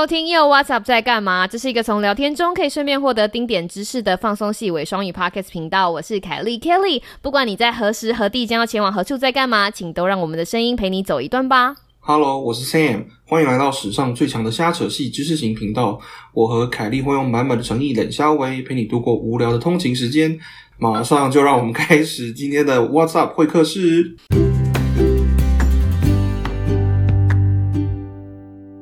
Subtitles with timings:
[0.00, 1.46] 收听又 What's Up 在干嘛？
[1.46, 5.90] 这是一个从聊天中可以顺便获得丁点知识的放松系伪双语 Podcast 频道。
[5.90, 11.76] 我是凯莉 Kelly，不管你在何时何地将要前往何处，在干嘛，请都让我们的声音陪你走一段吧。
[11.98, 16.00] Hello，我是 Sam，欢迎来到史上最强的瞎扯戏知识型频道。
[16.32, 20.38] 我和凯莉会用满满的诚意冷笑微陪你度过无聊的通勤时间。
[20.78, 24.16] 马上就让我们开始今天的 What's Up 会客室。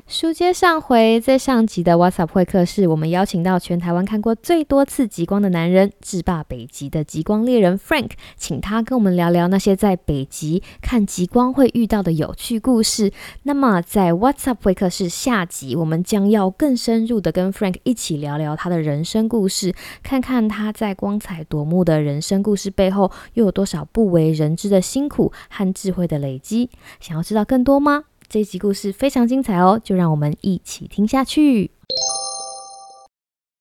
[0.08, 13.12] 书接上回，在上集的 What's Up 会客室，我们邀请到全台湾看过最多次极光的男人，制霸北极的极光猎人 Frank，请他跟我们聊聊那些在北极看极光会遇到的有趣故事。
[13.42, 26.70] 那么，在 What's Up 会客室下集，我们将要更深入的跟 Frank 一起聊聊他的人生故事，看看他在光彩夺目的人生故事背后，又有多少不为人知的辛苦和智慧的累积。
[26.98, 28.04] 想要知道更多吗？
[28.30, 31.70] 这一集故事非常精彩哦，就让我们一起听下去。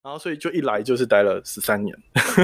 [0.03, 1.95] 然后所以就一来就是待了十三年，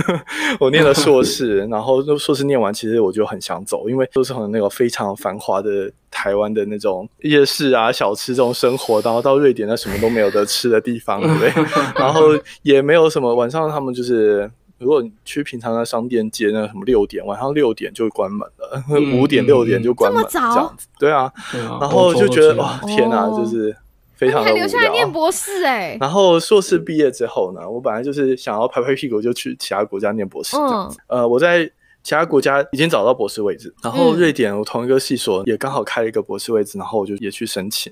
[0.57, 11.49] 我念了硕士， 然后硕士念完，其实我就很想走，因为都是很那个非常繁华的台湾的那种夜市啊、小吃这种生活，然后到瑞典那什么都没有的吃的地方，对不对？
[11.99, 12.21] 然后
[12.61, 14.49] 也没有什么晚上他们就是。
[14.83, 21.31] 如果你去平常的商店街，那什么六点晚上六点就关门了，嗯五点六点就关门，这么早样子，对啊。
[21.51, 23.75] 对啊然后就觉得哇，都天哪，哦就是
[24.15, 25.09] 非常的无还留下来念。
[25.11, 30.97] 博士哎、然后硕士毕业之后呢，我本来就是想要拍拍屁股就去其他国家念博士这样子。
[31.07, 31.65] 呃，我在
[32.03, 37.91] 其他国家已经找到博士位置，然后嗯瑞典我同一个系所也刚好开了一个博士位置，然后我就也去申请，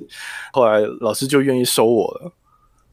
[0.52, 2.32] 后来老师就愿意收我了。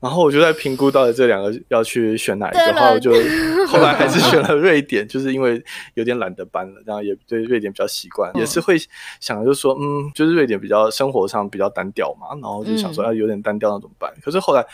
[0.01, 3.13] 然后我就在评估到底这两个要去选哪一个，后来我就
[3.67, 5.63] 后来还是选了瑞典，就是因为
[5.95, 8.77] 有点懒得搬了，然后也对瑞典比较习惯，嗯也是会
[9.19, 14.13] 想就是说，嗯，就是瑞典比较生活上比较单调嘛，然后就想说，嗯啊，有点单调那怎么办？
[14.23, 14.65] 可是后来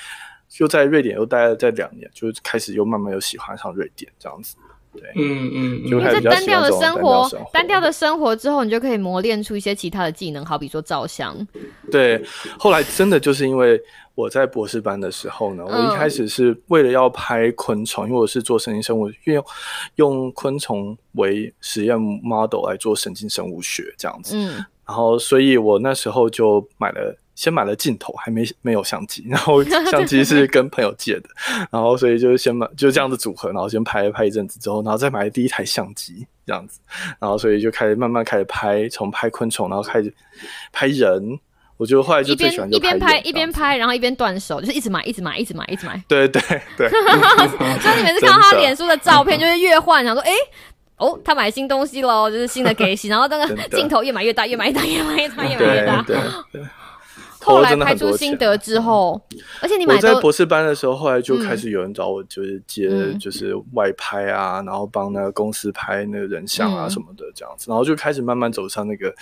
[0.48, 4.56] 就在瑞典又待了在两年，就开始又慢慢又喜欢上瑞典这样子。
[5.14, 7.30] 嗯嗯嗯，就开始比较因为单调的生活。
[7.52, 11.36] 单调的生活之后，你就可以磨练出一些其他的技能，好比说照相。
[11.90, 12.22] 对，
[12.58, 13.80] 后来真的就是因为
[14.14, 19.44] 我在博士班的时候呢，我嗯一开始是为了要拍昆虫，因为我是做神经生物，用
[19.96, 24.36] 用昆虫为实验 model 来做神经生物学这样子。
[24.36, 31.28] 嗯，然后，所以我那时候就买了，先买了镜头，还没没有相机，然后 相机是跟朋友借的，
[31.70, 36.80] 然后所以就是先买就这样子组合，然后先拍拍一阵子之后，然后再买第一台相机这样子，
[37.18, 40.12] 然后所以就开始慢慢开始拍，从拍昆虫，然后开始
[40.72, 41.38] 拍人。
[41.76, 46.00] 我就后来就一最喜欢就边一边拍一边拍，然后一边断手，就是一直买，一直买，一直买，一直买。
[46.06, 46.40] 对对
[46.76, 46.88] 对，
[47.80, 50.30] 所以你每次看到他脸书的照片，就是越换，想说，哎、
[50.98, 56.04] 哦，他买新东西喽，就是新的给洗，然后那个镜头越买越大，越买越大，越买越大，越买越对大。
[56.06, 56.16] 对
[56.52, 56.62] 对。
[57.44, 59.20] 后来拍出心得之后，
[59.60, 61.58] 而且你买我在博士班的时候，后来就开嗯。
[61.58, 63.18] 始有人找我，就是接嗯。
[63.18, 66.90] 就是外拍啊，然后帮那个公司拍那个人像啊嗯。
[66.90, 69.14] 什么的这样子，然后就开始慢慢走上那个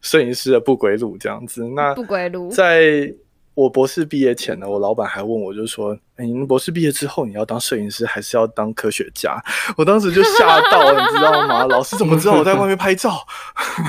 [0.00, 1.64] 摄影师的不归路这样子。
[1.74, 2.50] 那不归路。
[2.50, 3.12] 在
[3.54, 9.40] 我博士毕业前呢，我老板还问我，就说：“哎、你博士毕业之后，你要当摄影师还是要当科学家？”
[9.78, 11.64] 我当时就吓到了，你知道吗？
[11.66, 13.24] 老师怎么知道我在外面拍照？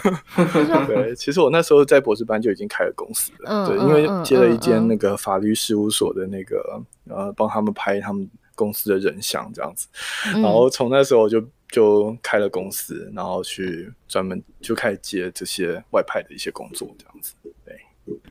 [0.87, 9.87] 对，其实我那时候在博士班就已经开了公司了，对，因为嗯接了一间那个法律事务所的那个呃，帮他们拍他们公司的人像这样子，
[10.35, 17.33] 嗯然后从那时候我就就开了公司，然后去专门就开始接这些外派的一些工作这样子。
[17.65, 17.75] 对，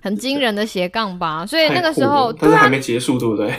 [0.00, 3.54] 很惊人的斜杠吧，所以那个时候，但是对啊还没结束，对不对？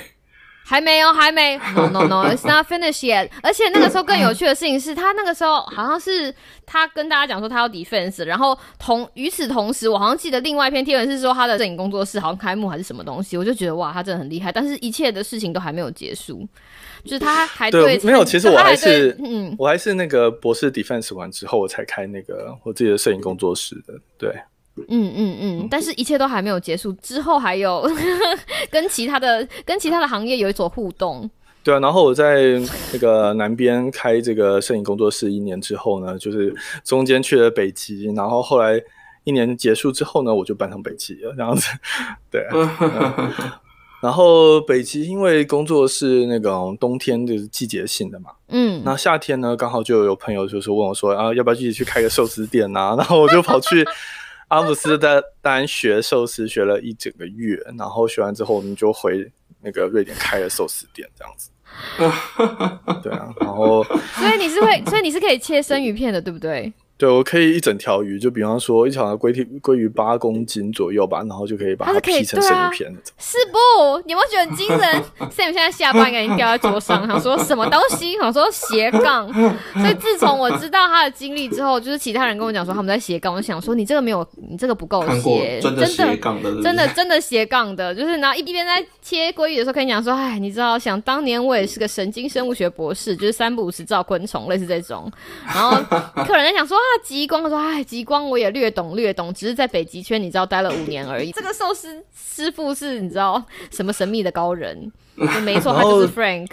[0.68, 3.30] 还没有，还没，no no no，it's not finished yet。
[3.44, 6.34] 而且那个时候更有趣的事情是，他那个时候好像是
[6.66, 14.52] 他跟大家讲说他要 defense，然后同与此同时，我好像记得另外一篇贴文是说他的摄影工作室好像开幕还是什么东西，我就觉得哇，他真的很厉害。
[14.52, 16.44] 但是一切的事情都还没有结束，
[17.04, 23.94] 就是他还对没有其实我还还是对嗯，我还是那个博士 defense 完之后，我才开那个我自己的摄影工作室的。
[24.18, 24.36] 对，
[24.90, 27.90] 嗯嗯嗯，但是一切都还没有结束，之后还有
[28.70, 31.30] 跟其他的跟其他的行业有一所互动。
[31.64, 32.62] 对啊，然后我在
[32.94, 38.80] 那个南边开这个摄影工作室一年之后呢，就是中间去了北极，然后后来
[39.24, 41.68] 一年结束之后呢，我就搬上北极了，这样子。
[42.30, 43.62] 对啊，
[44.04, 52.94] 然后北极因为工作是那种冬天就是季节性的嘛，嗯，那夏天呢刚好就有朋友就是问我说啊，要不要一起去开个寿司店啊？
[52.96, 53.84] 然后我就跑去
[54.50, 59.32] 阿姆斯特丹学寿司，学了一整个月，然后学完之后我们就回
[59.62, 61.50] 那个瑞典开了寿司店，这样子。
[63.04, 66.72] 对啊，然后所以你是会，所以你是可以切生鱼片的，对不对？
[66.98, 73.14] 对，我可以一整条鱼，就比方说一条鲑体鲑鱼八公斤左右吧，然后就可以把它劈成生鱼片那种。
[73.18, 74.00] 是不？
[74.08, 78.18] 你有没有觉得很惊人？Sam 现在下巴应该已经掉在桌上，想说什么东西？
[78.18, 79.32] 想说斜杠。
[79.34, 95.12] 所以自从我知道他的经历之后，就是其他人跟我讲说他们在斜杠，我想说你这个没有，你这个不够斜，真的斜杠的，真的真的斜杠的，就是然后一边在切鲑鱼的时候跟你讲说，哎，你知道，想当年我也是个神经生物学博士，就是三不五时照昆虫，类似这种。
[95.46, 95.76] 然后
[96.24, 101.32] 客人在想说啊，极光，他说哎，极光我也略懂略懂，只是在北极圈你知道待了五年而已。
[101.36, 104.92] 这个寿司师傅是你知道什么神秘的高人？
[105.44, 106.50] 没错，他就是 Frank。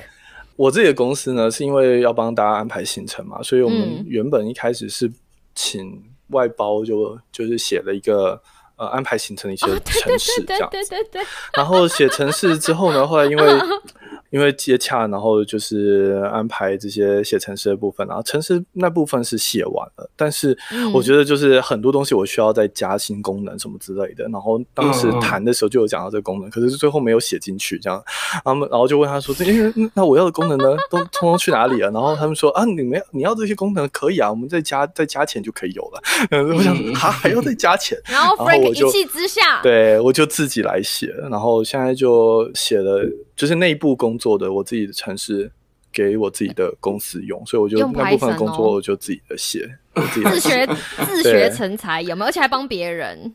[0.57, 5.11] 我自己的公司呢，是因为要帮大家安排行程嘛，所以我们嗯原本一开始是
[5.55, 8.41] 请外包就，就是写了一个
[8.77, 11.23] 呃安排行程的一些城市这对样对对对对，
[11.57, 13.61] 然后写城市之后呢，后来因为
[14.31, 24.25] 因为接洽，然后就是安排这些写城市的部分，然后城市那部分是写完了，但是嗯我觉得就是很多东西我需要再加新功能什么之类的。
[24.29, 28.03] 然后当时谈的时候就有讲到这个功能，可是最后没有写进去，这样，
[28.43, 36.01] 他们然后就问他说：“这、诶那我要的功能呢，都通通去哪里了？”然后他们说：“啊，你们要你要这些功能可以啊，我们再加再加钱就可以有了。
[36.57, 37.99] ”我想嗯啊，还要再加钱？
[38.07, 43.05] 然后然后 Frank 我就一气之下，对，我就自己来写，然后现在就写了，
[43.37, 45.51] 就是内部工作的我自己的城市
[45.93, 50.77] 给我自己的公司用，所以我就那部分工哦作我就自己的写，我自己自写学
[51.07, 52.27] 自学成才有没有？
[52.27, 53.35] 而且还帮别人，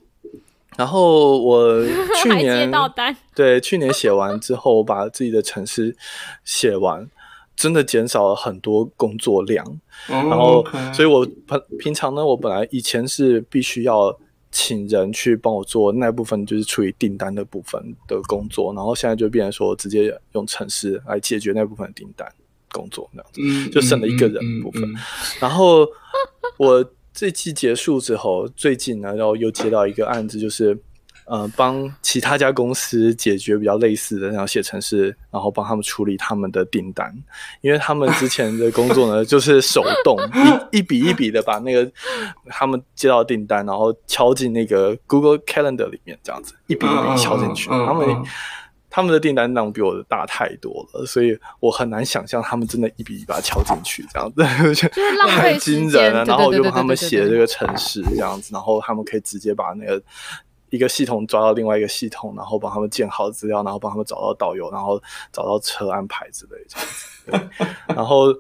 [0.77, 1.83] 然后我
[2.21, 3.15] 去年到单。
[3.35, 5.95] 对去年写完之后，我把自己的城市
[6.43, 7.07] 写完，
[7.55, 9.63] 真的减少了很多工作量。
[10.07, 14.15] 然然后，哦所以我平平常呢，我本来以前是必须要
[14.59, 22.27] 请人去帮我做那部分，就是处理订单的部分的工作，然后现在就变成说直接用程式来解决那部分的订单
[22.71, 23.39] 工作那样子。
[23.43, 24.99] 嗯就省了一个人部分嗯嗯嗯
[25.39, 25.87] 然后
[26.57, 26.83] 我
[27.13, 30.75] 这期结束之后，最近呢，然后又接到一个案子，就是
[31.29, 37.13] 呃，帮其他家公司解决比较类似的，然后写程式，然后帮他们处理他们的订单，
[37.59, 40.17] 因为他们之前的工作呢， 就是手动
[40.71, 41.91] 一一笔一笔的把那个
[42.47, 48.25] 他们接到订单，然后敲进那个 Google Calendar 里面，这样子一笔一笔敲进去，他们嗯
[48.89, 54.41] 他们的订单量比我的大太多了，所以我很难想象他们真的一笔一笔把它敲进去这样子，
[54.73, 54.89] 就是
[55.19, 56.25] 浪费太惊人了。
[56.25, 60.01] 然后我就帮他们写这个程式这样子，然后他们可以直接把那个
[60.69, 66.77] 一个系统抓到另外一个系统，然后帮他们建好资料，然后帮他们找到导游，然后找到车安排之类的。
[67.29, 67.39] 对，
[67.95, 68.33] 然后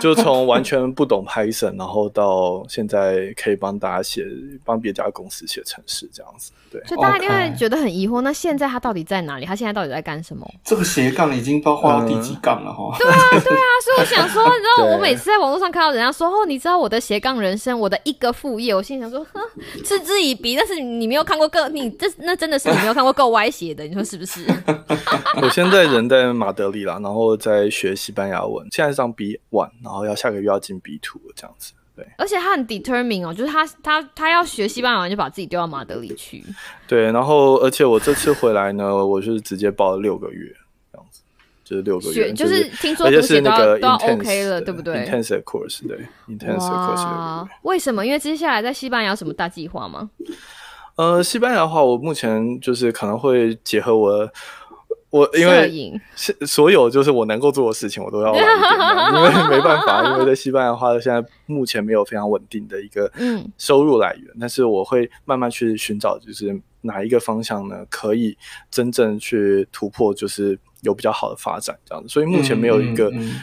[0.00, 4.24] 就从完全不懂 Python，然后到现在可以帮大家写，
[4.64, 6.52] 帮别家公司写程式这样子。
[6.70, 9.44] 对，所以大家一定会觉得很疑惑，那现在他到底在哪里？
[9.44, 10.48] 他现在到底在干什么？
[10.64, 12.96] 这个斜杠已经不知道画到第几杠了哈。
[12.98, 19.40] 对啊，对啊所以我想说， 你知道，我每次在网络上看到人家说，哦，你知道我的斜杠人生，我的一个副业，我心里想说，哼，
[19.84, 20.56] 嗤之以鼻。
[20.56, 24.46] 但是你没有看过够，你这那真的是你没有看过够歪斜的，你说是不是？
[25.42, 31.72] 我现在人在马德里啦，然后在学西班牙文，现在上 B one，然后要下个月要进 B two 这样子。
[31.94, 36.42] 对而且他很 determine 哦，就是他他他要学西班牙文，就把自己丢到马德里去。
[36.88, 40.50] 对，然后而且我这次回来呢， 我是直接报了六个月
[40.90, 41.20] 这样子，
[41.62, 45.98] 就是六个月，学就是听说而且是那个 intense OK 了对不对 intensive course 对
[46.28, 48.06] intensive course 哇。，为什么？
[48.06, 50.08] 因为接下来在西班牙有什么大计划吗？
[50.96, 54.26] 呃，西班牙的话，我目前就是可能会结合我。
[55.12, 68.34] 我因为是所有就是我能够做的事情，我都要因为 没办法，因为在西班牙的话，现在目前没有非常稳定的一个嗯收入来源，但是我会慢慢去寻找，就是哪一个方向呢，可以
[68.70, 72.08] 真正去突破，就是有比较好的发展这样子。
[72.08, 73.40] 所以目前没有一个嗯嗯嗯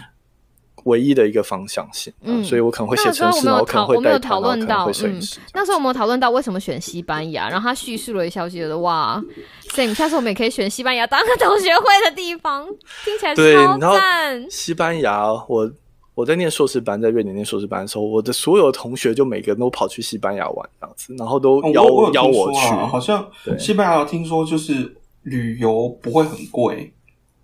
[0.90, 2.44] 唯一的一个方向性，嗯。
[2.44, 5.22] 所以我可能会写那个时候程式，然后可能会带团，我们有讨论到嗯。
[5.54, 9.24] 那时候我们有讨论到为什么选西班牙，然后他叙述了一下，我觉得哇
[9.70, 12.66] ，Sam，下次我们也可以选西班牙当个同学会的地方，
[13.06, 14.46] 听起来对，超赞。
[14.50, 15.72] 西班牙，我
[16.16, 22.58] 我在念硕士班，在瑞典念硕士班的时候，我的所有同学就每个人都跑去西班牙玩这样子，然后都邀、哦我邀我去，
[22.90, 23.26] 好像
[23.58, 26.92] 西班牙听说就是旅游不会很贵，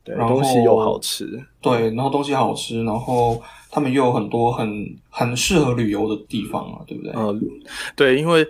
[0.06, 1.28] 对，然后东西又好吃，
[1.60, 7.12] 对，然后东西好吃，然后他们又有很多很很适合旅游的地方啊，对不对？
[7.16, 7.42] 嗯，
[7.96, 8.48] 对，因为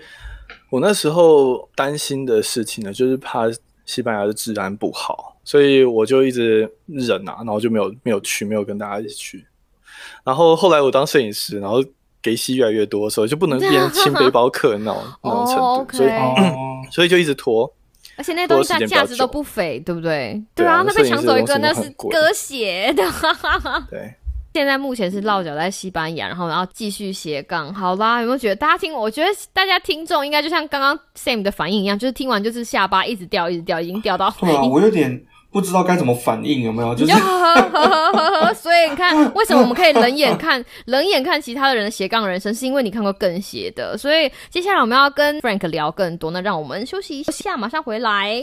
[0.70, 3.46] 我那时候担心的事情呢，就是怕
[3.86, 9.46] 西班牙的治安不好，所以我就一直忍啊，然后就没有没有去，没有跟大家一起去。
[10.26, 11.82] 然后后来我当摄影师，然后
[12.22, 15.56] 给戏越来越多的时候，就不能变成轻背包客那种那种程
[15.88, 16.36] 度，所以哦，
[16.92, 17.72] 所以就一直拖。
[18.18, 20.42] 而且那东西价值都不菲，对不对？
[20.56, 23.04] 对啊啊，那被抢走一个，那是摄影师的东西都很贵割血的。
[23.92, 24.14] 对，
[24.54, 27.74] 现在目前是落脚在西班牙，然后然后继续斜杠。
[27.74, 28.94] 好啦，有没有觉得大家听？
[28.94, 34.34] 我觉得大家听众应该就像刚刚 Sam 的反应一样，就是听完就是下巴一直掉，一直掉，已经掉到。
[34.40, 35.22] 对啊，我有点
[35.56, 36.94] 不知道该怎么反应，有没有？
[36.94, 37.14] 就是。
[38.62, 43.98] 所以你看，为什么我们可以冷眼看 冷眼看其他的人的斜杠人生，是因为你看过更斜的。
[43.98, 48.42] 所以接下来我们要跟 Frank 聊更多，那让我们休息一下，马上回来。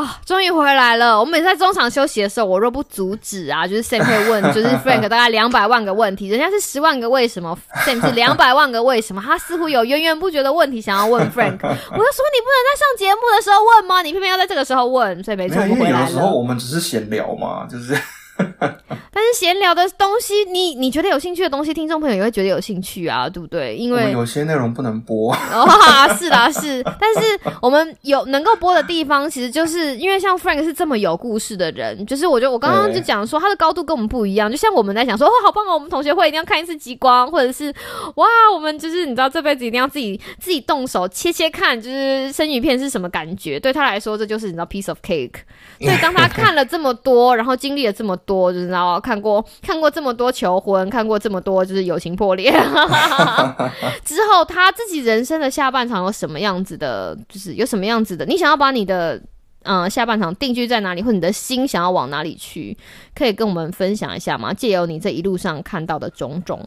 [0.00, 1.20] 啊，终于回来了！
[1.20, 11.58] 我们每次在中场休息的时候，我若不阻止啊，就是 Sam 会问，就是 Frank 大概两百万个问题，人家是十万个为什么，Sam 是两百万个为什么，他似乎有源源不绝的问题想要问 Frank。
[11.60, 14.00] 我就说你不能在上节目的时候问吗？
[14.00, 17.94] 你偏偏要在这个时候问，所以没错，因为有的时候我们只是闲聊嘛，就是。
[19.12, 23.76] 但是闲聊的东西，你你觉得有兴趣的东西，听众朋友也会觉得有兴趣啊，对不对？
[23.76, 25.32] 因为有些内容不能播。
[25.32, 26.82] 啊， 是啦，是。
[26.98, 37.72] 但是我们有能够播的地方，其实就是因为像 Frank 是这么有故事的人，就是我觉得我刚刚就讲说他的高度跟我们不一样，就像我们在讲说哦，好棒哦，我们同学会一定要看一次极光，或者是
[38.16, 43.58] 哇，我们就是你知道这辈子一定要自己自己动手切切看，就是生鱼片是什么感觉？
[43.58, 45.40] 对他来说，这就是你知道 piece of cake。
[45.80, 52.52] 所以当他看了这么多，然后经历了这么多，多就知道看过看过这么多求婚，看过这么多就是友情破裂
[54.04, 57.18] 之后，他自己人生的下半场有什么样子的？
[57.28, 58.24] 就是有什么样子的？
[58.24, 59.20] 你想要把你的
[59.64, 62.76] 嗯下半场定居在哪里，或你的心想要往哪里去？
[63.14, 64.54] 可以跟我们分享一下吗？
[64.54, 66.64] 借由你这一路上看到的种种。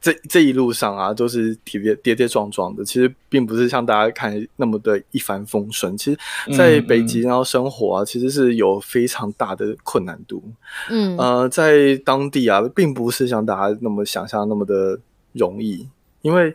[0.00, 5.96] 这这一路上啊，都是跌跌跌跌撞撞的，其实并不是像大家看那么的一帆风顺。
[5.96, 10.42] 其实，在北极然后生活啊，其实是有非常大的困难度。
[10.90, 14.98] 嗯，呃，在当地啊，并不是像大家那么想象那么的
[15.32, 15.88] 容易，
[16.22, 16.54] 因为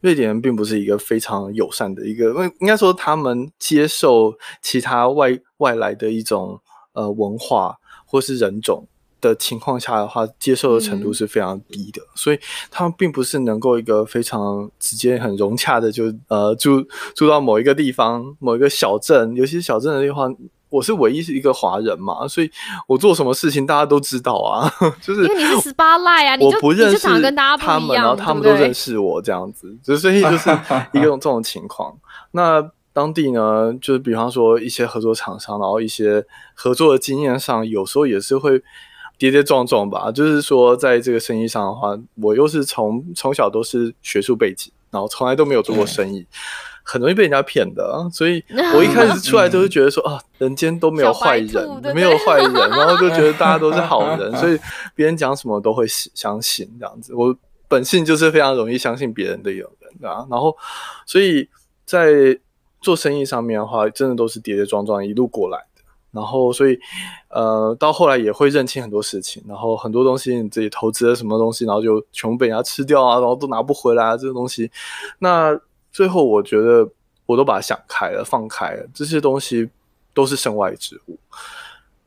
[0.00, 6.60] 瑞典人并不是一个非常友善的一个，应该说他们接受其他外外来的一种
[6.92, 8.86] 呃文化或是人种。
[9.20, 12.38] 的情况下的话，接受的程度是非常低的，所以
[12.70, 16.84] 他们并不是能够一个非常直接、很融洽的就呃住
[17.14, 20.34] 住到某一个地方、某一个小镇，尤其是小镇的地方，
[20.68, 22.50] 我是唯一是一个华人嘛，所以
[22.86, 24.72] 我做什么事情大家都知道啊，
[25.02, 27.34] 就是因为你是十八赖啊，我不认识他们，
[27.96, 30.50] 然后他们都认识我这样子，就所以就是
[30.92, 31.96] 一个这种情况。
[32.32, 36.24] 那当地呢，就是比方说一些合作厂商，然后一些
[36.54, 38.62] 合作的经验上，有时候也是会。
[39.20, 46.26] 跌跌撞撞吧，就是说，在这个生意上的话，我又是从从小都是学术背景，然后从来都没有做过生意，
[46.82, 48.08] 很容易被人家骗的。
[48.10, 48.42] 所以
[48.74, 54.58] 我一开始出来都是觉得说啊，人间都没有坏人，没有坏人，然后就觉得大家都是好人， 所以
[54.94, 57.14] 别人讲什么都会相信这样子。
[57.14, 57.36] 我
[57.68, 60.56] 本性就是非常容易相信别人的有人啊，然后
[61.04, 61.46] 所以
[61.84, 62.08] 在
[62.80, 65.66] 做生意上面的话，真的都是跌跌撞撞一路过来。
[66.12, 66.78] 然后，所以，
[67.28, 74.70] 呃，到后来也会认清很多事情，然后很多东西你自己投资了什么东西，然后就全部被人家吃掉啊，然后都拿不回来啊，这个东西。
[75.18, 75.58] 那
[75.92, 76.88] 最后我觉得
[77.26, 79.68] 我都把它想开了，放开了，这些东西
[80.12, 81.18] 都是身外之物。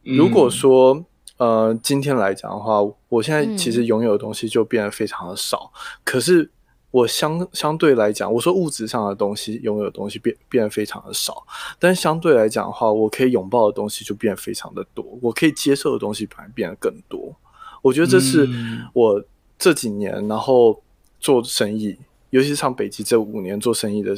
[0.03, 1.03] 如果说，
[1.37, 2.79] 呃，今天来讲的话，
[3.09, 5.71] 我现在其实拥有的东西就变得非常的少，
[6.03, 6.51] 可是。
[6.93, 11.43] 我相相对来讲，我说物质上的东西拥有的东西变变得非常的少，
[11.79, 17.35] 但相对来讲的话，我可以拥抱的东西就变得非常的多，我可以接受的东西反而变得更多。
[17.81, 18.47] 我觉得这是
[18.93, 19.19] 我
[19.57, 20.79] 这几年然后
[21.19, 21.97] 做生意，
[22.29, 24.15] 尤其是像北极这五年做生意的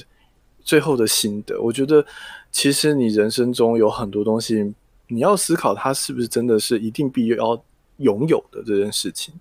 [0.62, 1.58] 最后的心得。
[1.62, 2.06] 我觉得
[2.52, 4.74] 其实你人生中有很多东西，
[5.08, 7.64] 你要思考它是不是真的是一定必要
[8.00, 9.34] 拥有的这件事情。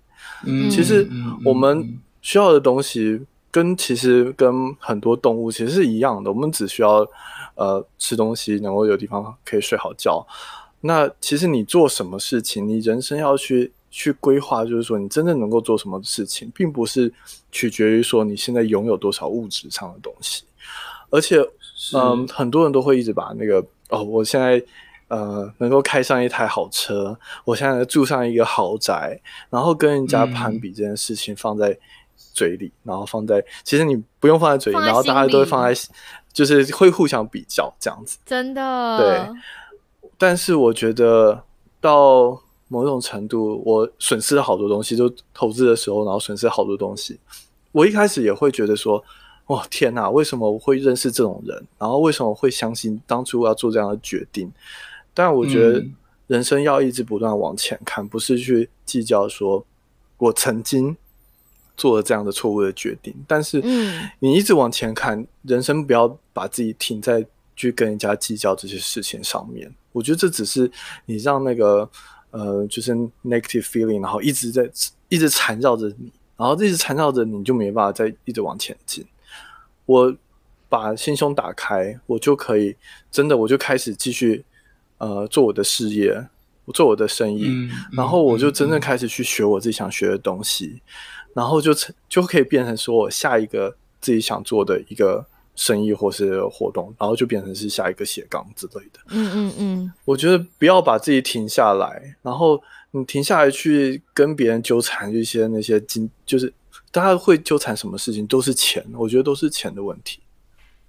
[0.45, 1.05] 嗯，其实
[1.43, 1.99] 我们。
[2.25, 7.07] 需要的东西跟其实跟很多动物其实是一样的，我们只需要
[7.53, 10.25] 呃吃东西，能够有地方可以睡好觉。
[10.81, 17.13] 那其实你做什么事情，你人生要去去规划，就是说你真正能够做什么事情，并不是
[17.51, 20.45] 取决于说你现在拥有多少物质上的东西。
[21.11, 21.37] 而且，
[21.93, 24.59] 嗯，很多人都会一直把那个哦，我现在
[25.09, 31.77] 呃能够开上一台好车，我现在住上一个豪宅，然后跟人家攀比这件事情放在。
[32.35, 35.81] 嘴里，然后放在，其实你不用放在嘴里，然后大家都会放在，
[36.33, 38.17] 就是会互相比较这样子。
[38.25, 38.97] 真的。
[38.99, 39.39] 对。
[40.17, 41.41] 但是我觉得
[41.79, 42.37] 到
[42.67, 47.17] 某种程度，我损失了好多东西，就投资的时候，然后损失好多东西。
[47.71, 49.01] 我一开始也会觉得说，
[49.47, 51.65] 哇，天哪，为什么我会认识这种人？
[51.79, 54.51] 然后为什么会相信当初要做这样的决定？
[55.13, 55.81] 但我觉得
[56.27, 59.65] 人生要一直不断往前看，不是去计较说
[60.17, 60.97] 我曾经。
[61.77, 63.61] 做了这样的错误的决定，但是
[64.19, 69.73] 你一直往前看，人生不要把自己停在去跟人家计较这些事情上面。
[69.91, 70.69] 我觉得这只是
[71.05, 71.89] 你让那个
[72.31, 74.69] 呃，就是 negative feeling，然后一直在
[75.07, 79.05] 一直缠绕着你，然后一直缠绕着你，就没办法再一直往前进。
[79.85, 80.13] 我
[80.67, 82.75] 把心胸打开，我就可以
[83.09, 84.43] 真的，我就开始继续
[84.97, 86.27] 呃做我的事业，
[86.65, 90.81] 我做我的生意，嗯然后我就真正嗯开始去学我自己想学的东西，
[91.35, 95.23] 然后就成就可以变成说我下一个自己想做的一个
[95.55, 98.99] 生意或是活动，然后就变成是下一个斜杠之类的。
[99.09, 102.61] 嗯嗯嗯，我觉得不要把自己停下来，然后
[102.91, 106.53] 你停下来去跟别人纠缠一些那些金，就是
[106.91, 110.21] 大家会纠缠什么事情都是钱，我觉得都是钱的问题，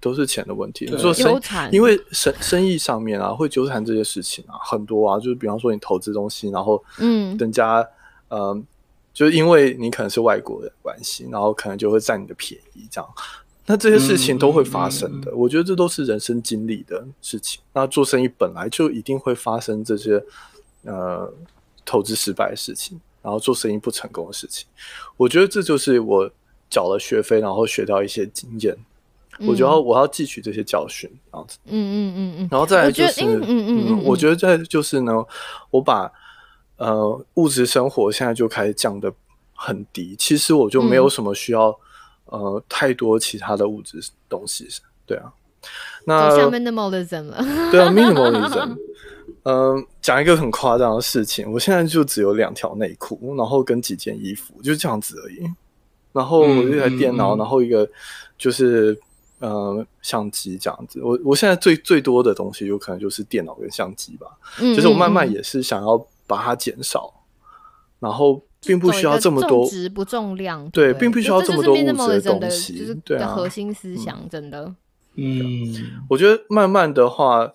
[0.00, 0.86] 都是钱的问题。
[0.88, 7.84] 你说生纠缠因为生生意上面啊会纠缠这些事情啊很多啊，就是比方说你投资东西，然后嗯人家
[8.28, 8.60] 呃，
[9.16, 13.10] 就是因为你可能是外国人的关系，然后可能就会占你的便宜这样。
[13.64, 17.58] 那这些事情都会发生的，我觉得这都是人生经历的事情。
[17.72, 20.22] 那做生意本来就一定会发生这些
[20.82, 21.32] 呃
[21.86, 24.66] 投资失败的事情，然后做生意不成功的事情。
[25.16, 26.30] 我觉得这就是我
[26.68, 28.76] 缴了学费，然后学到一些经验。
[29.40, 31.56] 我觉得我要汲取这些教训，这样子。
[31.64, 35.24] 嗯嗯嗯嗯，然后再来就是，嗯嗯嗯嗯我觉得再就是呢，
[35.70, 36.12] 我把
[36.76, 39.12] 呃物质生活现在就开始降的
[39.54, 41.76] 很低，其实我就没有什么需要、
[42.26, 44.66] 呃太多其他的物质东西，
[45.06, 45.32] 对啊。
[46.04, 47.38] 那 minimalism 了。
[47.72, 48.76] 对啊，minimalism。
[49.42, 55.48] 嗯，讲一个很夸张的事情，我现在就只有两条内裤，然后跟几件衣服，就这样子而已。
[56.12, 57.88] 然后我一台电脑，然后一个
[58.36, 58.98] 就是
[59.38, 61.00] 呃相机这样子。
[61.02, 64.26] 我我现在最最多的东西有可能就是电脑跟相机吧。
[64.60, 67.24] 嗯就是我慢慢也是想要把它减少，
[68.00, 71.84] 然后并不需要这么多重质不重量，对不并不需要这么多物质
[72.20, 74.74] 的东西就是对啊核心思想，真的。
[75.14, 77.50] 嗯，我觉得慢慢的话，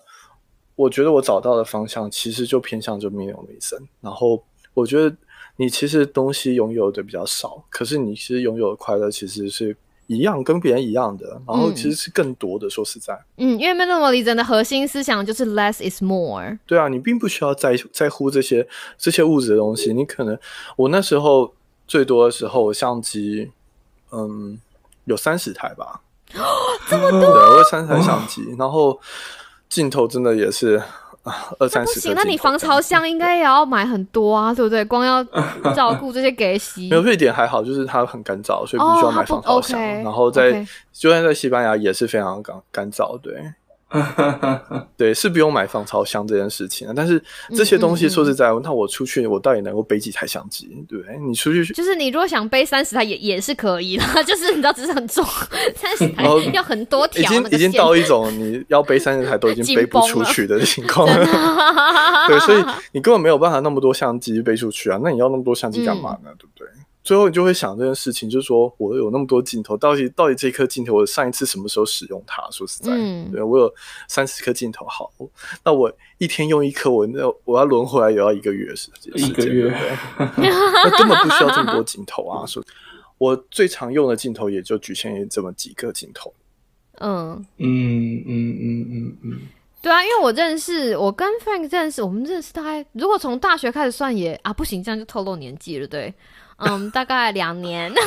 [0.74, 3.86] 我觉得我找到的方向其实就偏向就 minimalism。
[4.00, 4.42] 然后
[4.74, 5.14] 我觉得
[5.56, 9.76] 你其实东西拥有的比较少，可是你其实拥有的快乐其实是
[10.14, 12.68] 一样，跟别人一样的，然后其实是更多的。
[12.68, 16.58] 说实在，嗯，因为 minimalism 的核心思想就是 less is more。
[16.66, 18.66] 对啊，你并不需要在在乎这些
[18.98, 19.92] 这些物质的东西。
[19.92, 20.38] 你可能
[20.76, 21.52] 我那时候
[21.86, 23.50] 最多的时候，我相机
[24.10, 24.58] 嗯
[25.04, 26.00] 有三十台吧，
[26.88, 29.00] 这么多，对，我有三十台相机，然后
[29.68, 30.86] 镜头真的也是啊
[31.58, 31.94] 二三十。
[31.94, 34.84] 不行，那你防潮箱应该也要买很多啊，对不对？
[34.84, 35.22] 光要
[35.74, 39.80] 照顾这些给洗没，有瑞典还好，就是它很干燥，所以不需要买防潮箱。
[39.80, 43.52] 然后在就算在西班牙也是非常干干燥，对。
[44.96, 46.92] 对，是不用买防潮箱这件事情啊。
[46.94, 47.22] 但是
[47.54, 50.68] 这些东西说实在，那我出去我到底能够背几台相机？
[50.88, 51.18] 对不对？
[51.18, 55.24] 你出去就是你如果想背三十台也也是可以的， 就是你知道，只是很重，
[55.76, 62.26] 三十台要很多已条，经已经那个线到一种你要背三十台都已经 背不出去的情况了。
[62.28, 64.98] 对，所以你根本没有办法那么多相机背出去啊。
[65.02, 66.30] 那你要那么多相机干嘛嗯呢？
[66.38, 66.66] 对不对？
[67.04, 72.48] 最后你就会想这件事情，就是说我有那么多镜头，到底到底这颗镜头我上一次什么时候使用它？
[72.50, 73.74] 说实在，嗯对我有
[74.08, 75.10] 三十颗镜头，好，
[75.64, 79.68] 那我一天用一颗，我那我要轮回来也要一个月时间，一个月
[80.16, 82.46] 那根本不需要这么多镜头啊！
[82.46, 82.62] 说，
[83.18, 86.32] 我最常用的镜头也就局限于这么几个镜头。
[87.00, 87.44] 嗯。
[87.58, 89.40] 嗯嗯嗯嗯嗯，
[89.80, 96.14] 对啊，因为我认识，我跟 Frank 认识，我们认识大概如果从大学开始算也啊不行，这样就透露年纪了，对，
[96.62, 97.92] 嗯，大概两年。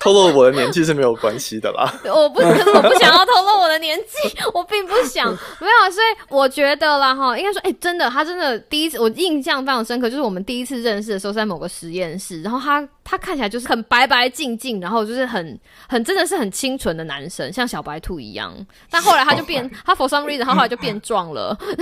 [0.00, 1.88] 透露我的年纪是没有关系的啦。
[2.12, 18.54] 我不，我不想要透露我的年纪，我并不想，没有，所以我觉得啦哈，应该说，哎、真的，他真的第一次，我印象非常深刻，就是我们第一次认识的时候在某个实验室，然后他他看起来就是很白白净净，然后就是很很真的是很清纯的男生，像小白兔一样，
[18.90, 21.56] 但后来他就变， 他 for some reason 他后来就变壮了，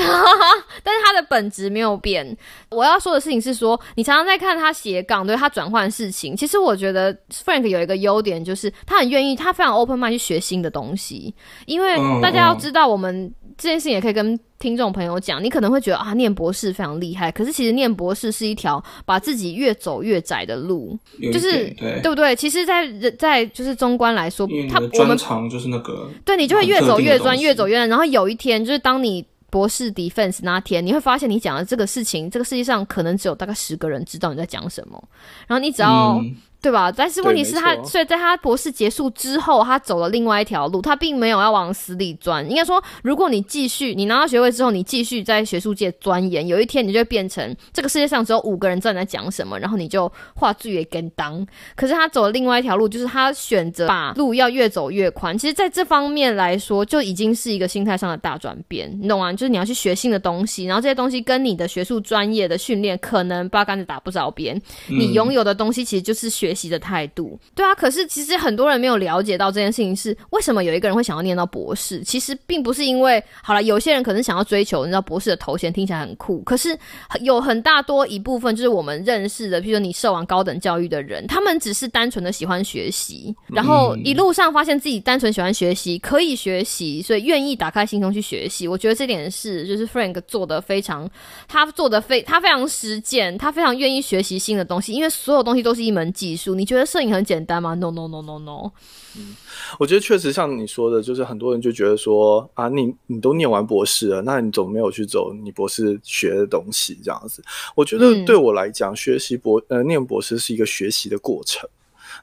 [0.83, 2.37] 但是他的本质没有变。
[2.71, 6.37] 我要说的事情是说，你常常在看他斜杠，对他转换事情。
[6.37, 11.35] 其实我觉得 Frank 有一个优点，就是他很愿意，他非常 open mind 去学新的东西。
[11.67, 15.43] 因为嗯大家要嗯知道，我们这件事情也可以跟听众朋友讲。
[15.43, 20.97] 你可能会觉得啊，念博士非常厉害，可是其实念博士是一条把自己越走越窄的路，
[21.33, 22.37] 就是对对不对？
[22.37, 22.87] 其实在，
[23.19, 27.89] 在就是中观来说他的我们长就是那个，对你就会越走越专，越走越难。
[27.89, 35.03] 然后有一天，就是当你博士 defense 那天，你会发现你讲的这个事情，这个世界上可能只有大概十个人知道你在讲什么。
[35.47, 36.93] 然后你只要嗯对吧？
[36.93, 42.49] 但是问题是，他所以在他博士结束之后，他走了另外一条路，他并没有要往死里钻。
[42.51, 51.47] 应该说，如果你继续，你拿到学位之后，你继续在学术界钻研，有一天你就会变成这个世界上只有五个人知道你在讲什么，然后你就画最也跟当。
[51.75, 55.37] 可是他走了另外一条路，就是他选择把路要越走越宽。
[55.39, 59.33] 其实，在这方面来说，就已经是一个心态上的大转变，你懂吗？
[59.33, 64.61] 就是你要去学新的东西，然后这些东西跟你的学术专业的训练可能八竿子打不着边。
[64.89, 67.75] 你拥有的东西其实就是学习的态度，对啊。
[67.75, 76.77] 可是其实很多人没有了解到这件事情是为什么有一个人会想要念到博士，其实并不是因为好了，有些人可能想要追求你知道博士的头衔听起来很酷，可是
[77.21, 88.67] 有很大多一部分就是我们认识的，譬如说你受完高等教育的人，他们只是单纯的喜欢学习，然后一路上发现自己单纯喜欢学习，可以学习，所以愿意打开心胸去学习。
[88.67, 91.09] 我觉得这点是就是 Frank 做的非常，
[91.49, 96.40] 他做的非他非常实践，他非常愿意学习新的东西，因为所有东西都是一门技术。
[96.55, 98.71] 你觉得摄影很简单吗？No No No No No。
[99.17, 99.35] 嗯
[99.79, 107.43] 我觉得确实像你说的，就是很多人就觉得说啊，你你都念完博士了，那你怎么没有去走你博士学的东西这样子？
[107.75, 111.69] 我觉得嗯对我来讲，学习博呃念博士是一个学习的过程。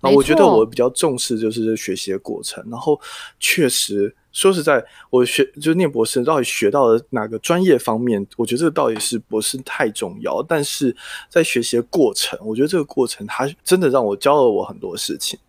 [0.02, 3.00] 啊，我觉得我比较重视就是学习的过程，然后
[3.40, 10.96] 确实说实在，我学就是念博士到底学到了哪个专业方面，我觉得这个到底是不是太重要，但是
[11.30, 15.40] 在学习的过程，我觉得这个过程它真的让我教了我很多事情。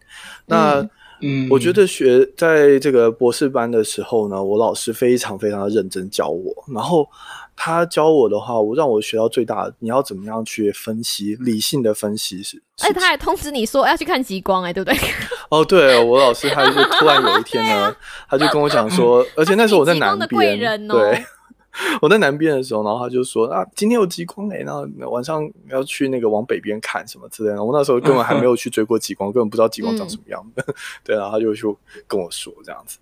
[0.46, 7.06] 那、嗯嗯，我觉得学在这个博士班的时候呢，我老师非常非常的认真教我，然后
[7.60, 12.62] 他教我的话，我让我学到最大的，你要怎么样去分析，理性的分析是。
[12.80, 14.96] 而且他还通知你说要去看极光、哎，对不对？
[15.50, 17.94] 哦，对我老师他就突然有一天呢，
[18.30, 21.24] 他就跟我讲说，而且那时候我在南边，哦对。
[22.02, 27.62] 我在南边的时候，然后他就说啊，今天有极光哎、然后晚上要去那个往北边看什么之类的。
[27.62, 30.64] 我那时候根本还没有去追过极光， 根本不知道极光长什么样的。
[31.04, 32.98] 对，然后他就就跟我说这样子。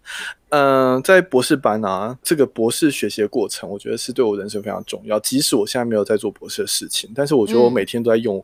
[0.51, 5.19] 嗯、在博士班啊，这个博士学习的过程，我觉得是对我人生非常重要。
[5.21, 8.43] 即使我现在没有在做博士的事情，但是我觉得我嗯每天都在用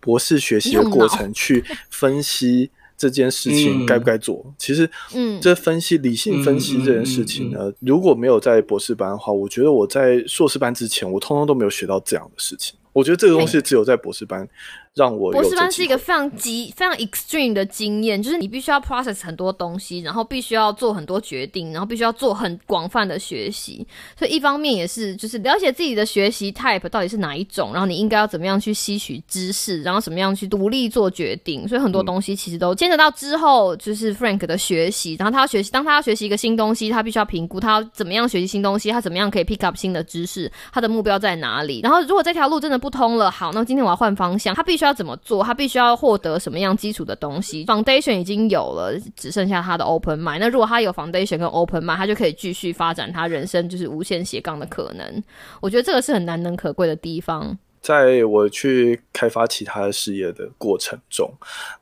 [0.00, 4.44] 博士学习的过程去分析这件事情嗯该不该做。
[4.58, 12.76] 其实，嗯这分析理性分析这件事情呢，如果没有在博士班的话，我觉得我在硕士班之前，我通通都没有学到这样的事情。
[12.92, 14.48] 我觉得这个东西只有在博士班
[14.94, 23.86] 让我博士班是一个非常极、非常 extreme 的经验，就是你必须要 process 很多东西，然后必须要做很多决定，然后必须要做很广泛的学习。
[24.18, 31.66] 所以一方面也是就是了解自己的学习 type 到底是哪一种，然后你应该要怎么样去吸取知识，然后怎么样去独立做决定。
[31.68, 41.80] 所以很多东西其实都牵扯到之后就是 Frank 的学习，然后他要学习，当他要学习一个新东西，他必须要评估他要怎么样学习新东西，他怎么样可以 pick up 新的知识，他的目标在哪里。
[41.82, 45.44] 然后如果这条路真的不通了，好，那今天我要换方向，他必须要怎么做？
[45.44, 50.38] 他必须要获得什么样基础的东西？Foundation 已经有了，只剩下他的 Open Mind。
[50.38, 55.22] 那如果他有 Foundation 跟 Open Mind，他就可以继续发展他人生就是无限斜杠的可能。
[55.60, 57.58] 我觉得这个是很难能可贵的地方。
[57.80, 61.32] 在我去开发其他事业的过程中，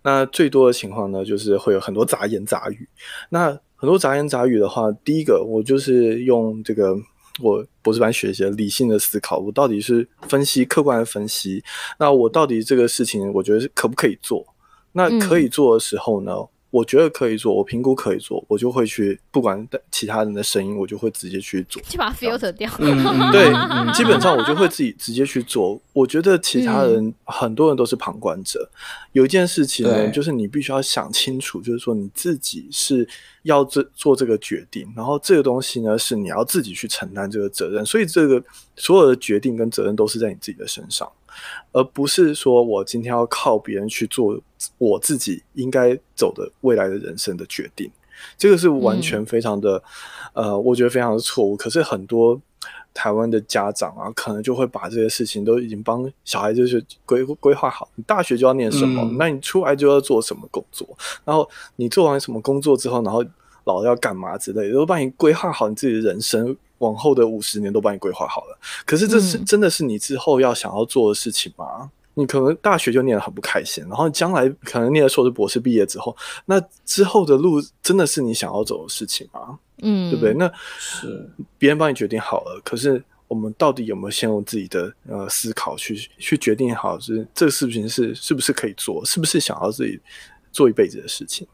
[0.02, 2.88] 那最多的情况呢，就是会有很多杂言杂语。
[3.30, 6.96] 那很多杂言杂语的话，第一个我就是用这个
[7.40, 11.62] 我博士班学习的理性的思考，我到底是分析客观的分析，
[11.98, 14.46] 那我到底这个事情，我觉得是可不可以做？
[14.92, 16.32] 那可以做的时候呢？
[16.76, 21.80] 我觉得可以做，我评估可以做，我就会去不管其他人的声音，我就会直接去做。
[21.88, 22.70] 去把它 filter 掉。
[22.78, 25.80] 嗯 嗯对嗯，基本上我就会自己直接去做。
[25.94, 28.68] 我觉得其他嗯人、很多人都是旁观者。
[29.12, 33.08] 有一件事情呢，就是你必须要想清楚，就是说你自己是
[33.44, 37.86] 要这做这个决定，然后这个东西呢是你要自己去承担这个责任。
[37.86, 38.42] 所以这个
[38.76, 41.10] 所有的决定跟责任都是在你自己的身上，
[41.72, 44.40] 而不是说我今天要靠别人去做
[44.78, 47.90] 我自己应该走的未来的人生的决定。
[48.38, 49.82] 这个是完全非常的，
[50.32, 51.54] 呃，我觉得非常的错误。
[51.54, 52.40] 可是很多
[52.94, 60.88] 台湾的家长啊，可能就会把这些事情都已经帮小孩就是规规划好，你大学就要念什么，嗯那你出来就要做什么工作，
[61.26, 61.46] 然后
[61.76, 63.22] 你做完什么工作之后，然后
[63.64, 66.56] 老要干嘛之类的，都帮你规划好你自己的人生。
[66.78, 71.90] 往后的五十年都帮你规划好了，可是这是、嗯真的是你之后要想要做的事情吗？
[72.14, 79.58] 你可能大学就念得很不开心，然后将来可能念了硕士、博士毕业之后，那之后的路真的是你想要走的事情吗？
[79.82, 80.32] 嗯，对不对？
[80.32, 90.00] 那是别人帮你决定好了，可是我们到底有没有先用自己的呃思考去去决定好，是这个事情是是不是可以做，是不是想要自己
[90.50, 91.46] 做一辈子的事情？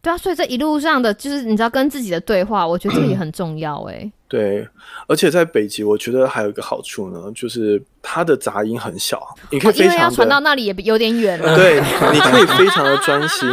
[0.00, 4.10] 对啊，所以这一路上的就是你知道跟自己的对话，我觉得这个也 很重要哎。
[4.28, 4.66] 对，
[5.06, 11.54] 而且在北极，我觉得还有一个好处呢，就是它的杂音很小， 你可以非常因为要传到那里也有点远了。
[11.56, 11.80] 对，
[12.12, 13.48] 你可以非常的专心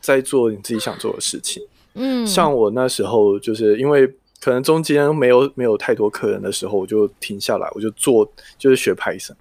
[0.00, 1.62] 在做你自己想做的事情。
[1.94, 4.06] 嗯，像我那时候就是因为
[4.40, 9.34] 可能中间没有没有太多客人的时候，我就停下来，我就做就是学 Python。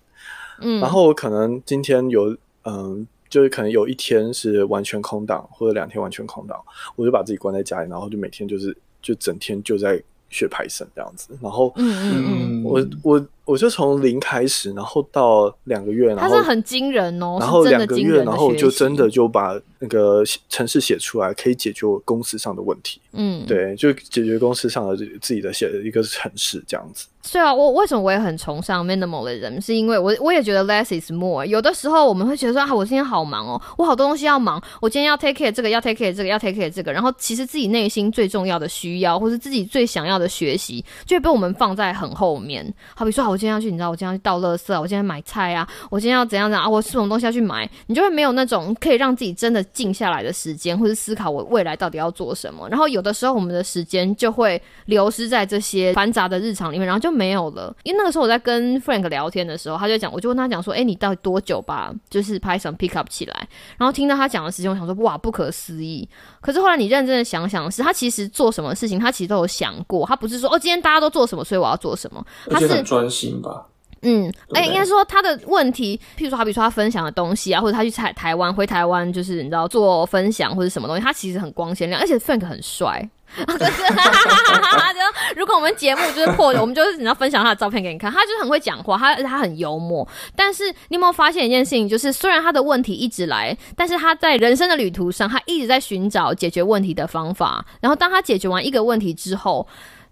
[0.62, 3.08] 嗯，然后可能今天有嗯。
[3.30, 6.60] 就是可能有一天是完全空档，或者两天完全空档，
[6.96, 27.08] 我就把自己关在家里，然后就每天就是就整天就在学 Python 这样子，然后嗯嗯嗯，我我我就从零开始，然后到两个月，然后是很惊人哦，然后两个月，然后就真的就把那个城市写出来，可以解决我公司上的问题，嗯，对，就解决公司上的自己的写的一个城市这样子。
[27.22, 31.46] 是啊，我为什么我也很崇尚 minimal 的人，是因为我我也觉得 less is more。
[31.46, 36.94] 有的时候我们会觉得说啊，我今天好忙哦，我好多东西要忙，我今天要 take care 这个，要 take care 这个，要 take care 这个。
[36.94, 42.74] 然后其实自己内心最重要的需要，或是自己最想要的学习，就会被我们放在很后面。
[42.96, 52.68] 好比说，好，我今天要去，你知道，我今天要去倒垃圾，我今天买菜啊，我今天要怎样怎样啊，我什么东西要去买，你就会没有那种可以让自己真的静下来的时间，或者思考我未来到底要做什么。
[52.70, 57.74] 然后有的时候我们的时间就会流失在这些繁杂的日常里面，然后就没有了。
[57.84, 63.48] 因为那个时候我在跟 Frank 聊天的时候，他就讲，我就问他讲说，哎，你到底多久把就是 Python pick up 起来？
[63.78, 66.08] 然后听到他讲的时间，我想说，哇，不可思议。
[66.42, 73.66] 可是后来你认真的想想，是他其实做什么事情，他其实都有想过，他不是说哦，今天大家都做什么，所以我要做什么，他是专心吧。
[74.02, 83.10] 嗯，哎，应该说他的问题，譬如说，好比说他分享的东西啊，或者他去台台湾回台湾，就是你知道做分享或者什么东西，他其实很光鲜亮，而且 Frank 很帅。
[83.38, 85.00] 就是，就
[85.36, 90.08] 如果我们节目就是破，我们就是你要分享他的照片给你看，他就是很会讲话，他他很幽默。
[90.36, 97.66] 但是你有没有发现一件事情，就是虽然他的问题一直来，但是他在人生的旅途上，他一直在寻找解决问题的方法。
[97.80, 99.66] 然后当他解决完一个问题之后，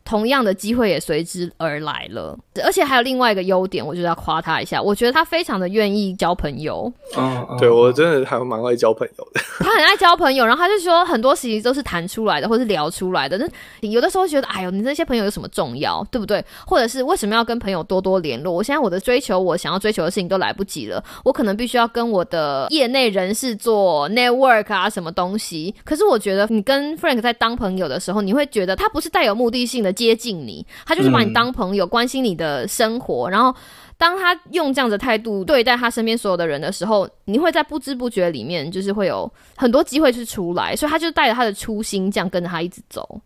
[0.07, 4.81] 同样的机会也随之而来了，而且还有另外一个优点，我就要夸他一下。
[4.81, 6.89] 我觉得他非常的愿意交朋友。
[7.17, 9.41] 嗯，对我真的还蛮爱交朋友的。
[9.59, 13.37] 他很爱交朋友，然后他就说很多事情都是谈出来的，或是聊出来的。
[13.37, 16.41] 那有的时候觉得，哎呦，你那些朋友有什么重要，对不对？
[16.65, 18.53] 或者是为什么要跟朋友多多联络？
[18.53, 25.75] 我现在我的追求，我想要追求的事情都来不及了，我可能必须要跟我的业内人士做 network 啊，什么东西。
[25.83, 29.96] 可是我觉得你跟 Frank 在当朋友的时候，你会觉得他不是带有目的性的。
[29.97, 33.27] 接近你，他就是把你当朋友，关心你的生活。
[33.27, 33.53] 然后，
[33.97, 40.75] 当他用这样的态度对待他身边所有的人的时候，你会在不知不觉里面，就是会有很多机会去出来。
[40.75, 43.19] 所以，他就带着他的初心，这样跟着他一直走。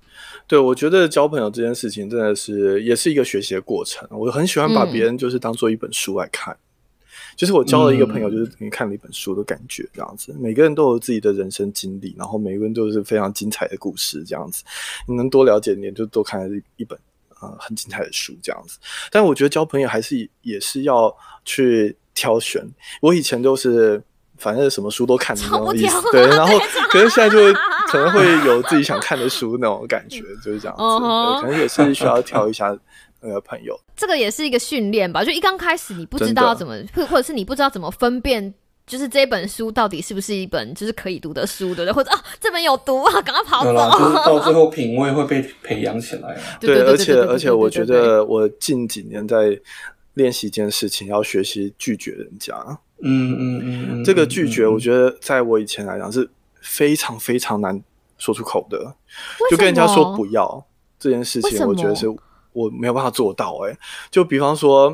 [0.47, 4.07] 对，我觉得交朋友这件事情真的是也是一个学习的过程。
[4.09, 6.55] 我很喜欢把别人就是当做一本书来看。
[7.41, 10.31] 就是我交了一个朋友，就是你看了一本书的感觉，这样子。
[10.39, 14.63] 每个人都有自己的人生经历，然后每个人都是非常精彩的故事，这样子。
[15.07, 16.95] 你能多了解点，就多看一一本
[17.39, 18.77] 啊很精彩的书，这样子。
[19.09, 21.11] 但我觉得交朋友还是也是要
[21.43, 22.63] 去挑选。
[23.01, 23.99] 我以前都是
[24.37, 26.21] 反正什么书都看的那种意思，对。
[26.27, 26.59] 然后
[26.91, 27.51] 可是现在就会
[27.89, 31.41] 可能会有自己想看的书那种感觉，就是这样子。
[31.41, 32.77] 可能也是需要挑一下。
[33.21, 35.23] 呃，朋友，这个也是一个训练吧。
[35.23, 38.51] 就一刚开始，你不知道怎么，或或者是你不知道怎么分辨，
[38.87, 41.93] 就是这本书到底是不是一本就是可以读的书，对不对？
[41.93, 43.73] 或者啊，这本有毒啊，赶快跑走。
[43.99, 46.35] 就是到最后品味会被培养起来。
[46.59, 49.55] 对，而且而且，我觉得我近几年在
[50.15, 52.55] 练习一件事情，要学习拒绝人家。
[53.03, 53.61] 嗯嗯
[54.01, 56.27] 嗯，这个拒绝，我觉得在我以前来讲是
[56.59, 57.79] 非常非常难
[58.17, 58.95] 说出口的，
[59.51, 60.65] 就跟人家说不要
[60.99, 62.07] 这件事情，我觉得是。
[62.53, 63.77] 我没有办法做到哎，
[64.09, 64.89] 就比方说，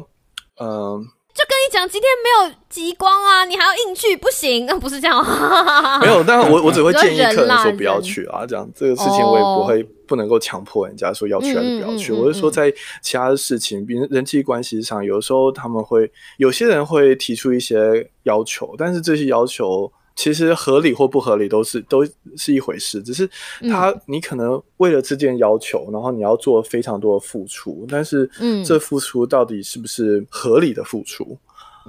[0.59, 5.23] 嗯，就跟你讲，今天没有极光啊，你还要硬去，不行，那不是这样。
[6.01, 12.11] 没有，但我我只会建议客人说不要去啊，这样这个事情我也不会不能够强迫人家说要去还是不要去。
[12.11, 19.91] 我是说，在其他的事情，比如人际关系上，有时候他们会有些人会提出一些要求，但是这些要求。
[20.17, 22.03] 其实合理或不合理都是都
[22.35, 23.29] 是一回事，只是
[23.69, 28.29] 他你可能为了这件要求，然后你要做非常多的付出，但是
[28.65, 31.37] 这付出到底是不是合理的付出？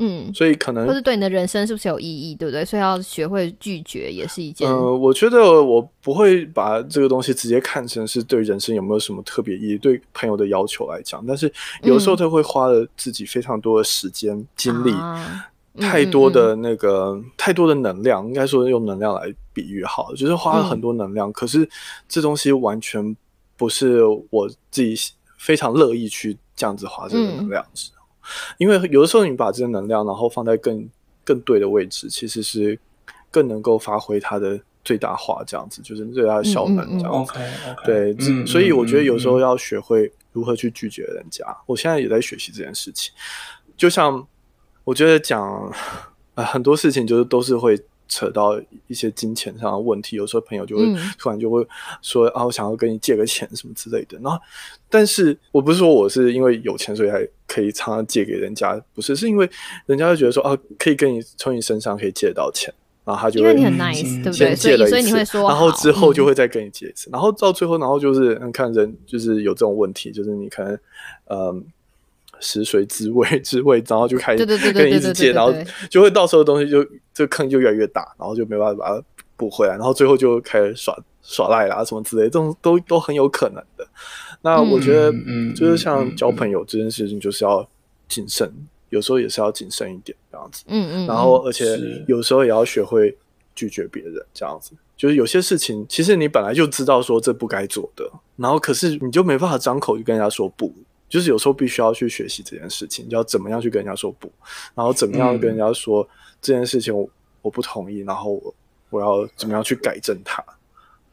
[0.01, 2.65] 嗯，所以可能或是对你的人生是不是有意义，对不对？
[2.65, 4.71] 所以要学会拒绝也是一件。
[4.71, 14.95] 嗯，我觉得我不会把这个东西直接看成是对人生有没有什么特别意义，对朋友的要求来讲，但是有时候他会花了自己非常多的时间精力。
[15.81, 21.33] 太多的那个太多的能量，应该说用能量来比喻好，就是花了很多能量。
[21.33, 21.69] 可是
[22.09, 23.17] 这东西完全
[23.57, 24.95] 不是我自己
[25.37, 27.65] 非常乐意去这样子花这个能量，
[28.59, 30.89] 因为有的时候你把这个能量然后放在更
[31.25, 32.79] 更对的位置，其实是
[33.31, 37.27] 更能够发挥它的最大化，这样子就是最大的效能这样
[37.85, 41.45] 对，嗯所以我觉得有时候嗯要学会如何去拒绝人家。
[41.67, 43.13] 我现在也在学习这件事情。
[43.77, 44.27] 就像
[44.89, 45.71] 我觉得讲
[46.35, 50.17] 呃很多事情，就是都是会扯到一些金钱上的问题。
[50.17, 51.67] 有时候朋友就会嗯突然就会
[52.01, 54.19] 说、啊，我想要跟你借个钱什么之类的。
[54.23, 54.41] 然后，
[54.89, 59.47] 但是我不是说我是因为有钱所以还可以常常借给人家，不是，是因为
[59.85, 62.73] 人家会觉得说啊，可以跟你从你身上可以借到钱，
[63.05, 64.57] 然后他就会因为你很嗯 nice，嗯对不对？
[64.57, 70.73] 先所以所以借了一次，你会说好，然后之后就嗯会再跟你借一次，然后到最后，然后就是你看人就是有这种问题，就是你可能
[71.27, 71.63] 嗯
[72.41, 75.53] 食髓知味 知味，然后就开始跟你一直借，然后
[75.91, 79.05] 就会到时候东西就这个坑就越来越大，然后就没办法把它
[79.37, 83.87] 补回来，然后最后就开始耍耍赖啦什么之类的，这种都都很有可能的。
[84.43, 87.69] 那我觉得嗯嗯就是嗯像嗯交朋友这件事情，就是要
[88.09, 88.51] 谨慎，
[88.91, 90.65] 有时候也是要谨慎一点这样子。
[90.69, 93.17] 嗯嗯，然后嗯而且有时候也要学会
[93.55, 94.73] 拒绝别人，这样子。
[94.97, 100.73] 就是有些事情，其实你本来就知道说这不该做的，然后可是你就没办法张口就跟人家说不。
[101.09, 104.31] 就是有时候必须要去学习这件事情，要怎么样去跟人家说不，
[104.75, 106.07] 然后怎么样跟人家说
[106.41, 107.09] 这件事情我
[107.43, 108.55] 我不同意，然后我
[108.91, 110.45] 我要怎么样去改正它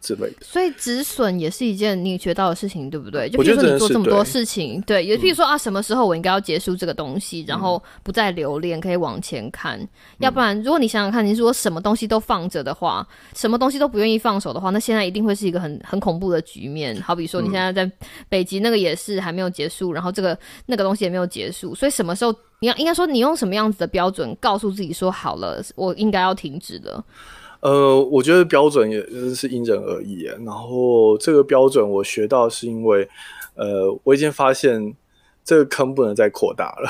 [0.05, 0.37] 之类的。
[0.41, 3.27] 所以止损也是一件你学到的事情，对不对？
[3.29, 9.79] 就比如说你做这么多事情，对，也譬如说啊，什么时候我应该要结束这个东西，然后嗯不再留恋，可以往前看。
[10.19, 16.95] 要不然，如果你想想看，你如果什么东西都放着的话，什么东西都不愿意放手的话，那现在一定会是一个很很恐怖的局面。
[17.01, 17.91] 好比说，你现在在
[18.29, 20.37] 北极那个也是还没有结束，然后这个
[20.67, 27.03] 那个东西也没有结束，所以什么时候你要应该说你用什么样子的标准告诉自己说好了，我应该要停止了。
[27.61, 30.23] 呃，我觉得标准也是因人而异。
[30.45, 33.07] 然后这个标准我学到是因为，
[33.55, 34.93] 呃，我已经发现
[35.43, 36.89] 这个坑不能再扩大了，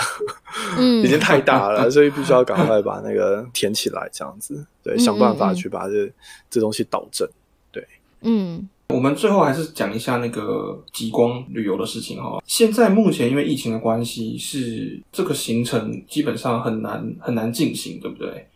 [0.77, 6.11] 嗯 已经太大了，所以必须要赶快把那个填起来，这样子，对，嗯想办法去把这
[6.49, 7.27] 这东西导正。
[7.71, 7.85] 对
[8.21, 12.41] 嗯我们最后还是讲一下那个极光旅游的事情哈。
[12.45, 18.47] 现在目前因为疫情的关系，是这个行程基本上很难很难进行，对不对？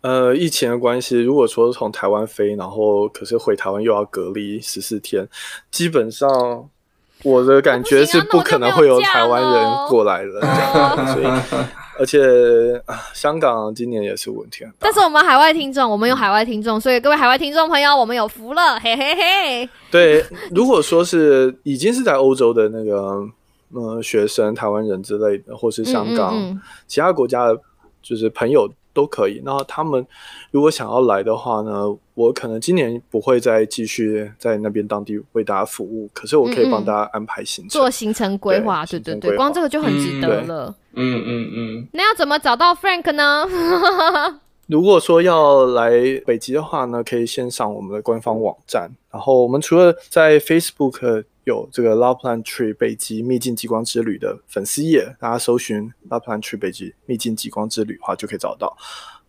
[0.00, 5.28] 呃，疫情的关系，如果说从台湾飞，然后可是回台湾又要隔离十四天，
[5.70, 6.68] 基本上
[7.24, 10.40] 我的感觉是不可能会有台湾人过来了，
[11.12, 11.26] 所以
[11.98, 14.76] 而且、啊香港今年也是问题很大。
[14.78, 19.68] 但是我们海外听众，我们有海外听众，所以各位海外听众朋友，我们有福了，嘿嘿嘿。
[19.90, 23.26] 对，如果说是已经是在欧洲的那个
[23.72, 27.60] 呃学生、台湾人之类的，或是香港、嗯嗯其他国家的，
[28.00, 29.40] 就是朋友都可以。
[29.44, 30.06] 那他们
[30.50, 37.80] 如果想要来的话呢，我可能今年不会再继续在那边当地为大家服务，可是我可以帮大家安排行程。
[37.80, 40.74] 做行程规划，对对对，光这个就很值得嗯了。
[40.94, 43.46] 嗯嗯嗯，那要怎么找到 Frank 呢？
[44.66, 45.90] 如果说要来
[46.26, 48.90] 北极的话呢，可以先上我们的官方网站。
[49.10, 58.76] 然后我们除了在 Facebook 有这个 Lapland Tree 北极秘境极光之旅的粉丝页，大家搜寻 Lapland Tree 北极秘境极光之旅的话，就可以找到。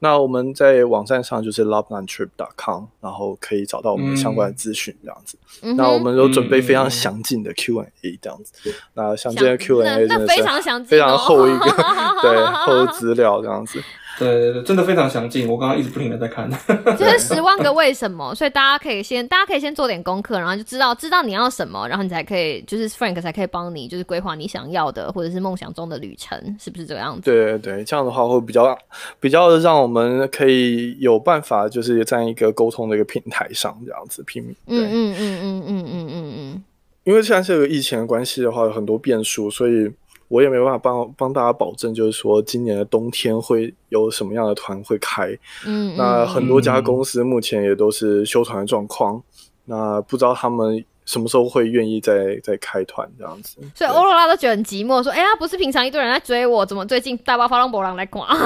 [0.01, 5.37] 那我们在网站上就是 laplandtrip.com，然后可以找到我们相关的资讯这样子。
[5.61, 8.73] 嗯那我们有准备非常嗯详尽的 Q&A 这样子。
[8.93, 11.65] 那像这些 Q&A 真的是非常详尽非常哦厚一个
[12.21, 13.81] 对厚的资料这样子。
[14.19, 15.47] 对对对，真的非常详尽。
[15.47, 16.47] 我刚刚一直不停的在看。
[16.97, 27.21] 这是十万个为什么，所以大家可以先，大家可以先做点功课，然后就知道知道你要什么，然后你才可以，就是 Frank 才可以帮你，就是规划你想要的或者是梦想中的旅程，是不是这个样子？
[27.31, 28.77] 对对对，这样的话会比较
[29.19, 34.43] 比较让我们可以有办法，就是在一个沟通的一个平台上这样子平。
[34.67, 36.63] 对，嗯嗯嗯嗯嗯嗯嗯嗯，
[37.03, 39.89] 因为现在这个疫情的关系的话，有很多变数，所以
[40.29, 45.37] 我也没办法帮帮大家保证，就是说今年的冬天会有什么样的团会开。
[45.65, 49.21] 嗯，那嗯很多家公司目前也都是休团的状况，
[49.65, 53.57] 那不知道他们什么时候会愿意再再开团这样子。
[53.73, 58.27] 所以欧罗拉都觉得很寂寞，说：“哎、呀，不是平常一堆人在追我，怎么最近大爆发让博朗来管？”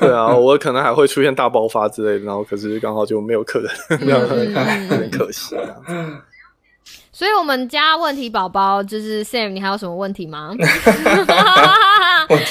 [0.00, 3.70] 对啊，我可能还会出现大爆发之类的，然后可是刚好就没有客人，
[4.00, 5.92] 这样嗯嗯 有点可惜这样子。
[7.16, 10.50] 所以我们家问题宝宝就是 Sam，你还有什么问题吗？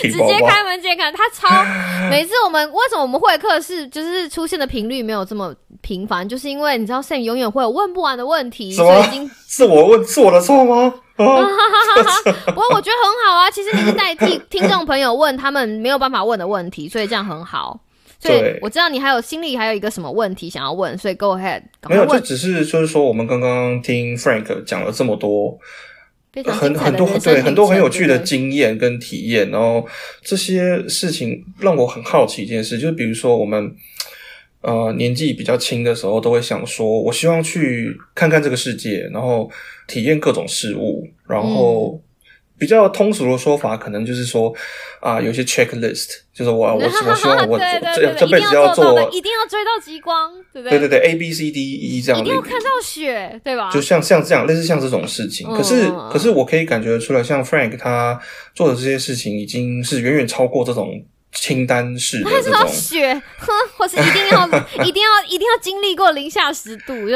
[0.01, 1.47] 直接开门见山，他超
[2.09, 10.91] 每次我们为什么我们会客室就是出现的频率没有这么频繁，就是因为你知道 Sam 永远会有问不完的问题，所以已经是我问是我的错吗？
[11.17, 11.23] 啊，
[12.47, 13.51] 不过我觉得很好啊。
[13.51, 17.79] 其实你是代替听众朋友问他们没有办法问的问题，所以这样很好。
[18.29, 22.19] 对我知道你还有心里还有一个什么问题想要问，所以 Go ahead，没有，这。
[22.19, 25.57] 只是就是说，我们刚刚听 Frank 讲了这么多，
[26.45, 29.87] 很很多对很多很有趣的经验跟体验，然后
[30.21, 33.75] 这些事情让我很好奇一件事，就是比如说我们，
[34.61, 39.49] 呃年纪比较轻的时候，都会想说，我希望去看看这个世界，然后
[39.87, 42.01] 体验各种事物，然后。
[42.57, 44.53] 比较通俗的说法，可能就是说
[45.01, 50.79] 啊，有些 checklist，就是我我我 希望我这这辈子要做，一定要追到极光，对不对？
[50.79, 53.69] 对对对，A B C D E 这样，一定要看到雪，对吧？
[53.71, 55.47] 就像像这样，类似像这种事情。
[55.49, 58.19] 可是可是，我可以感觉出来，像 Frank 他
[58.53, 60.89] 做的这些事情，已经是远远超过这种。
[61.35, 64.47] 清单式的这种雪，哼，或是一定要
[64.83, 67.15] 一定要一定要经历过零下十度，就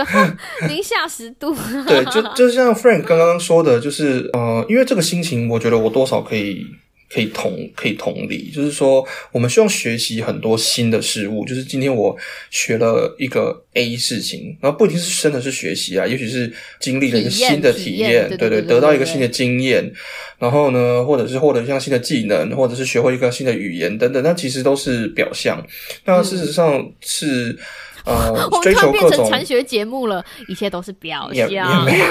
[0.68, 1.56] 零下十度。
[1.88, 6.68] 对，就 就像 Frank 刚刚说的，就是呃，因为这个心情，我觉得我多少可以。
[7.12, 11.44] 可以同可以同理，就是说，我们需要学习很多新的事物。
[11.44, 12.16] 就是今天我
[12.52, 19.92] 学了一个 A 事情，然后不一定是真的是学习啊，也许是经历了一个新的体验，对对，得到一个新的经验。
[20.38, 25.66] 然后呢，或者是获得一项新的技能，或者是学会一个新的语言等等，那其实都是表象。
[26.06, 27.58] 那事实上是
[28.06, 31.50] 呃， 追求各种传学节目了，一切都是表象。
[31.50, 32.06] 也没有，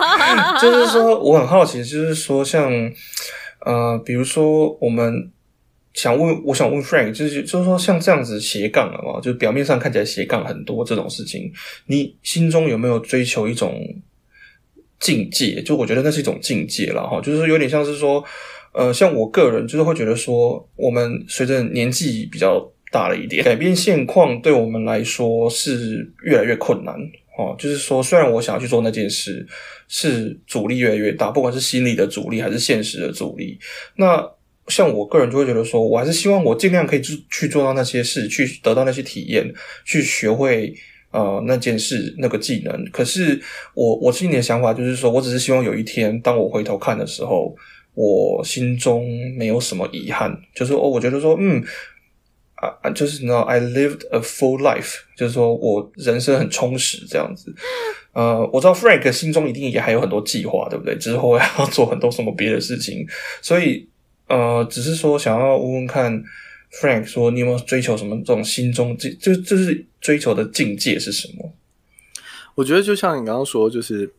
[0.60, 2.70] 就是说，我很好奇，就是说像。
[3.66, 5.28] 呃，比如说，我们
[5.92, 11.52] 想问，我想问 Frank，就是就是说，像这样子斜杠了嘛，就表面上看起来斜杠很多这种事情，
[11.86, 13.82] 你心中有没有追求一种
[15.00, 15.60] 境界？
[15.64, 18.22] 就我觉得那是一种境界了哈，就是有点像是说，
[18.72, 26.94] 呃，像我个人就是会觉得说，我们随着年纪比较大了一点，改变现况对我们来说是越来越困难
[27.36, 27.54] 哦。
[27.58, 29.46] 就是说，虽然我想要去做那件事。
[29.88, 33.56] 是阻力越来越大，不管是心理的阻力还是现实的阻力。
[33.94, 34.20] 那
[34.66, 39.48] 像我个人就会觉得说，我还是希望我尽量可以去去做到那些事，去得到那些体验，
[39.84, 40.74] 去学会
[41.12, 42.84] 呃那件事那个技能。
[42.90, 43.40] 可是
[43.74, 47.54] 我我心里的想法就是说，我只是希望有一天，当我回头看的时候，
[47.94, 49.06] 我心中
[49.38, 51.62] 没有什么遗憾，就是哦，我觉得说，嗯。
[52.56, 57.54] 啊，就是你知道，I lived a full life，就是说我人生很充实这样子。
[58.12, 60.96] 呃，我知道 Frank 心中一定也还有很多计划，对不对？
[60.96, 63.06] 之后要做很多什么别的事情，
[63.42, 63.86] 所以
[64.26, 66.24] 呃，只是说想要问问看
[66.80, 71.52] Frank 说，你有没有追求什么这种心中这就就是追求的境界是什么？
[72.54, 74.10] 我觉得就像你刚刚说，就是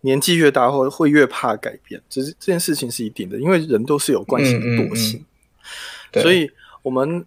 [0.00, 5.24] 年纪越大，会会越怕改变，只是这件事情是一定的，因为人都是有惯性的惰性，
[6.14, 6.50] 所以
[6.82, 7.24] 我们。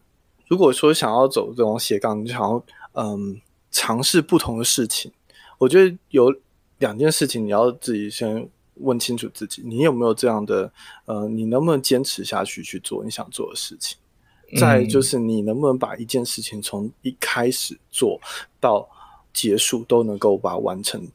[0.48, 3.42] 如果说想要走这种斜杠，你想要嗯
[3.72, 5.12] 尝试不同的事情，
[5.58, 6.34] 我觉得有
[6.78, 10.72] 两件事情你要自己先问清楚自己，你有没有这样的
[11.06, 13.98] 呃，你能不能坚持下去去做你想做的事情？
[14.60, 18.22] 再就是你能不能把一件事情从一开始做
[18.60, 18.88] 到
[19.34, 21.08] 结束都能够把完成，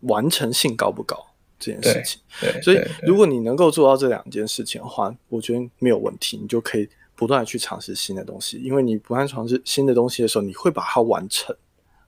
[0.00, 1.26] 完成性高不高
[1.58, 2.20] 这件事情？
[2.40, 6.88] 对，所以如果你能够做到这两件事情的话，我觉得没有问题，你就可以。
[7.20, 11.54] 不断的去尝试新的东西，因为你不断尝试新的东西的时候，你会把它完成，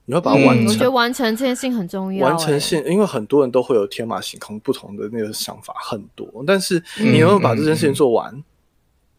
[0.07, 0.67] 你会把它完成。
[0.69, 2.27] 我觉得完成这件事情很重要。
[2.27, 8.43] 完成性，因为很多人都会有天马行空、不同的那个想法很多，但是你能不能把这件事情做完，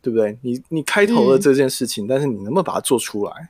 [0.02, 0.36] 对不对？
[0.42, 3.50] 你你开头了这件事情，但是你能不能把它做出来，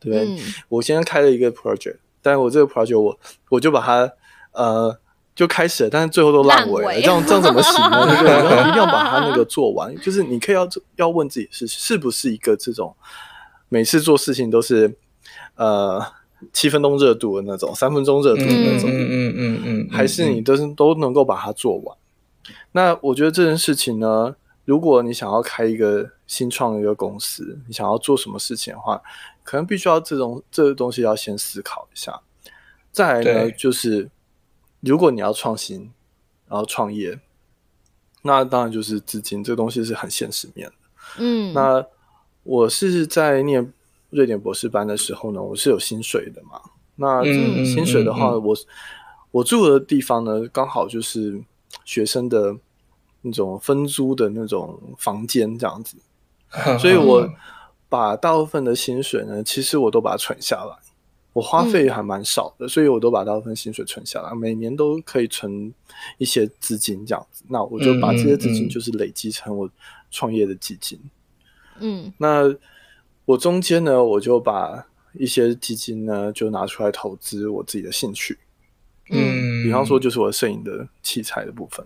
[0.00, 0.42] 对不对？
[0.70, 3.18] 我现在开了一个 project，但是我这个 project 我
[3.50, 4.10] 我就把它
[4.52, 4.98] 呃。
[5.34, 8.06] 就开始了，但是最后都烂尾了，这样 这样怎么行呢？
[8.06, 8.60] 对不对？
[8.68, 9.92] 一定要把它那个做完。
[9.96, 12.94] 就是你可以要要问自己是是不是一个这种
[13.68, 14.96] 每次做事情都是
[15.56, 16.00] 呃
[16.52, 21.96] 七分钟热度的那种，三分钟热度的那种，嗯嗯嗯嗯，还是你都是都能够把它做完？
[22.70, 29.02] 那我觉得这件事情呢，如果你想要开一个新创的一个公司，你想要做什么事情的话，
[29.42, 32.20] 可能必须要这种这个东西要先思考一下。
[32.92, 34.08] 再来呢，就是。
[34.84, 35.90] 如果你要创新，
[36.48, 37.18] 然后创业，
[38.22, 40.74] 那当然就是资金这个东西是很现实面的。
[41.18, 41.84] 嗯，那
[42.42, 43.72] 我是在念
[44.10, 46.60] 瑞典博士班的时候呢，我是有薪水的嘛。
[46.96, 48.56] 那薪水的话，我
[49.30, 51.42] 我住的地方呢，刚好就是
[51.84, 52.56] 学生的
[53.22, 55.96] 那种分租的那种房间这样子，
[56.78, 57.28] 所以我
[57.88, 60.76] 把大部分的薪水呢，其实我都把它存下来。
[61.34, 65.74] 我花费还蛮少的，所以我都把大部分薪水存下来，每年都可以存
[66.16, 67.44] 一些资金这样子。
[67.48, 69.68] 那我就把这些资金就是累积成我
[70.12, 70.98] 创业的基金。
[71.80, 72.54] 嗯，那
[73.24, 78.38] 我中间呢，我就把一些基金呢就拿出来投资我自己的兴趣。
[79.10, 81.84] 嗯，比方说就是我摄影的器材的部分。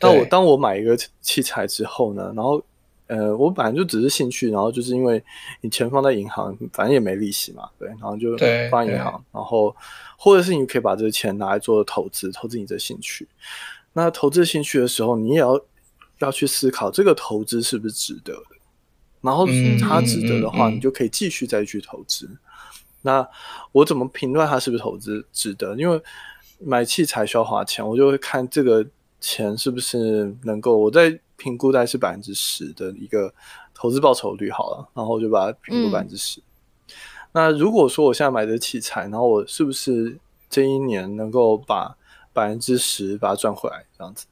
[0.00, 2.64] 那我当我买一个器材之后呢，然后。
[3.06, 5.22] 呃，我本来就只是兴趣，然后就是因为
[5.60, 8.36] 你钱放在银行，反正也没利息嘛，对，然后就
[8.70, 9.74] 放银行，然后
[10.18, 13.28] 或者是你可以把这个钱拿来做投资，投资你的兴趣。
[13.92, 15.60] 那投资兴趣的时候，你也要
[16.18, 18.56] 要去思考这个投资是不是值得的。
[19.22, 19.46] 然后
[19.80, 22.28] 它值得的话，你就可以继续再去投资。
[23.02, 23.26] 那
[23.72, 25.74] 我怎么评断它是不是投资值得？
[25.76, 26.00] 因为
[26.58, 28.86] 买器材需要花钱，我就会看这个
[29.26, 33.32] 钱是不是能够我在评估大概是百分之十的一个
[33.74, 36.40] 投资报酬率好了，然后我就把它评估嗯百分之十。
[37.32, 40.16] 那如果说我现在买的器材，然后我是不是
[40.48, 41.96] 这一年能够把
[42.32, 44.26] 百分之十把它赚回来这样子？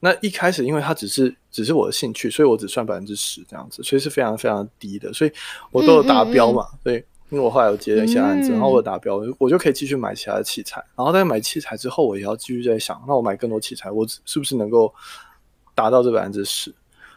[0.00, 5.32] 那一开始因为它只是只是我的兴趣，所以我只算百分之十这样子，所以是非常非常低的，所以
[5.72, 14.92] 我都有达标嘛，所以因为我后来有接了一些案子，嗯然后我达标，我就可以继续买其他的器材，然后在买器材之后，我也要继续在想，那我买更多器材，我是不是能够
[15.74, 16.74] 达到这百分之十？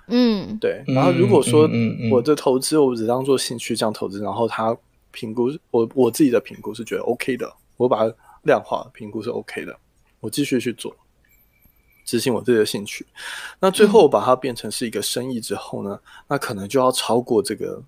[0.08, 1.70] 嗯对，嗯然后如果说
[2.12, 4.76] 我的投资我只当做兴趣这样投资，然后他
[5.12, 9.74] 评估我我自己的评估是觉得 OK 的，我把它量化评估是 OK 的，
[10.20, 10.94] 我继续去做，
[12.04, 13.06] 执行我自己的兴趣。
[13.60, 15.98] 那最后把它变成是一个生意之后呢，
[16.28, 17.82] 那可能就要超过这个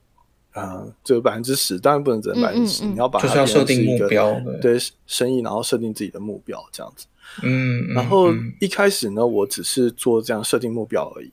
[0.54, 7.06] 呃这个百分之十，当然不能只能百分之十，你要把它就是要设定是一个目标对对生意，然后设定自己的目标这样子。
[7.42, 11.32] 嗯，嗯然后嗯一开始呢，我只是做这样设定目标而已。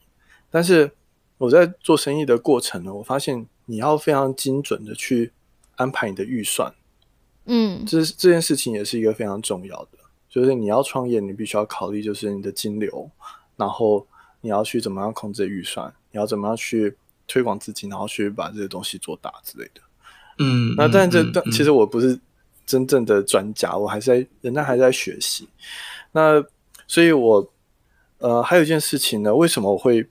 [0.51, 0.91] 但是
[1.39, 5.33] 我在做生意的过程呢，我发现你要非常精准的去
[5.77, 6.73] 安排你的预算，
[7.47, 9.99] 嗯这这件事情也是一个非常重要的。
[10.29, 13.11] 就是你要创业，你必须要考虑就是你的金流，
[13.57, 14.07] 然后
[14.41, 16.97] 你要去怎么样控制预算，你要怎么样去
[17.31, 19.81] 推广自己，然后去把这些东西做大之类的。
[20.41, 22.19] 嗯，那但这但其实我不是
[22.67, 25.49] 真正的专家，我还是在人家还在学习。
[26.11, 26.43] 那
[26.89, 27.53] 所以我，
[28.19, 30.05] 呃还有一件事情呢，为什么我会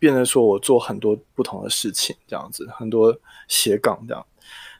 [0.00, 3.16] 变得说我做很多不同的事情，这样子很多
[3.46, 4.26] 斜杠这样，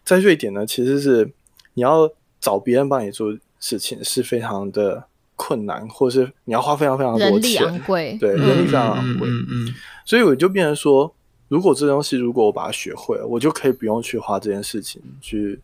[0.02, 1.30] 在瑞典呢，其实是
[1.74, 2.10] 你要
[2.40, 5.04] 找别人帮你做事情是非常的
[5.36, 9.28] 困难，或者是你要花非常非常多人力昂钱，贵，对，嗯人力非常昂贵。
[9.28, 11.14] 嗯嗯所以我就变成说，
[11.52, 15.60] 如果这东西如果我把它学会了，我就可以不用去花这件事情去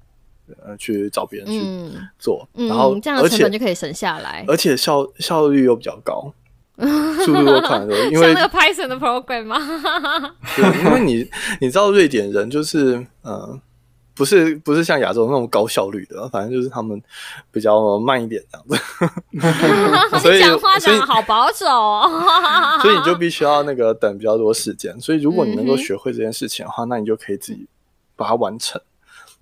[0.62, 4.44] 呃去找别人去嗯做，嗯，然后这样的成本就可以省下来。
[4.46, 6.30] 而且效效率又比较高，
[7.24, 9.58] 速度又快很多，因为像那个 Python 的 program 吗？
[10.54, 11.26] 对，因为你
[11.62, 13.58] 你知道瑞典人就是呃。
[14.18, 17.00] 不是不是像亚洲那种高效率的，反正就是他们
[17.52, 18.66] 比较慢一点这样
[20.10, 22.10] 子， 所以你讲话讲得好保守哦。
[22.82, 25.00] 所以你就必须要那个等比较多时间。
[25.00, 27.66] 所以如果你能够学会这件事情的话，那你就可以自己
[28.16, 28.80] 把它完成。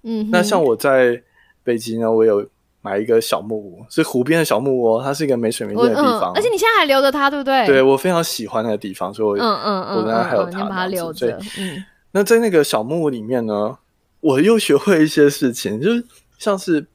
[0.03, 1.23] 嗯，那像我在
[1.65, 2.47] 北京呢，我有
[2.83, 7.67] 买一个小木屋，是湖边的小木屋哦，它是一个没水没电的地方，嗯，而且你现在还留着它，对不对？
[7.67, 11.41] 对我非常喜欢那个地方，所以我嗯嗯嗯，我那还有它把它留着。
[11.59, 13.77] 嗯那在那个小木屋里面呢，
[14.21, 16.05] 我又学会一些事情， 就是
[16.39, 16.87] 像是。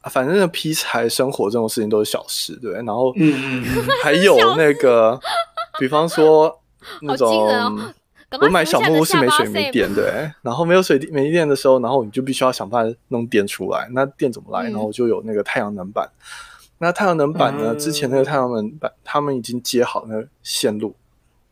[0.00, 5.18] 啊反正那劈柴生火这种事情都是小事，对不对，然后嗯嗯嗯 还有那个，
[5.80, 6.56] 比方说
[7.02, 7.92] 那种，哦
[8.40, 13.88] 我买小木屋是没水没电，对，然后没有水没电的时候，然后你就必须要想办法弄电出来。
[13.90, 14.68] 那电怎么来？
[14.70, 16.08] 嗯然后就有那个太阳能板。
[16.78, 17.72] 那太阳能板呢？
[17.72, 20.94] 嗯之前那个太阳能板他们已经接好那个线路，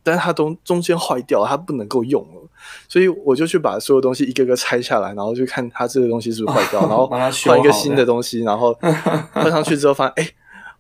[0.07, 2.49] 但是它中中间坏掉了，它不能够用了，
[2.89, 8.73] 所以我就去把所有东西一个个拆下来，然后去看它这个东西是不是坏掉， 然后换一个新的东西，然后
[9.33, 10.31] 换上去之后发现，哎、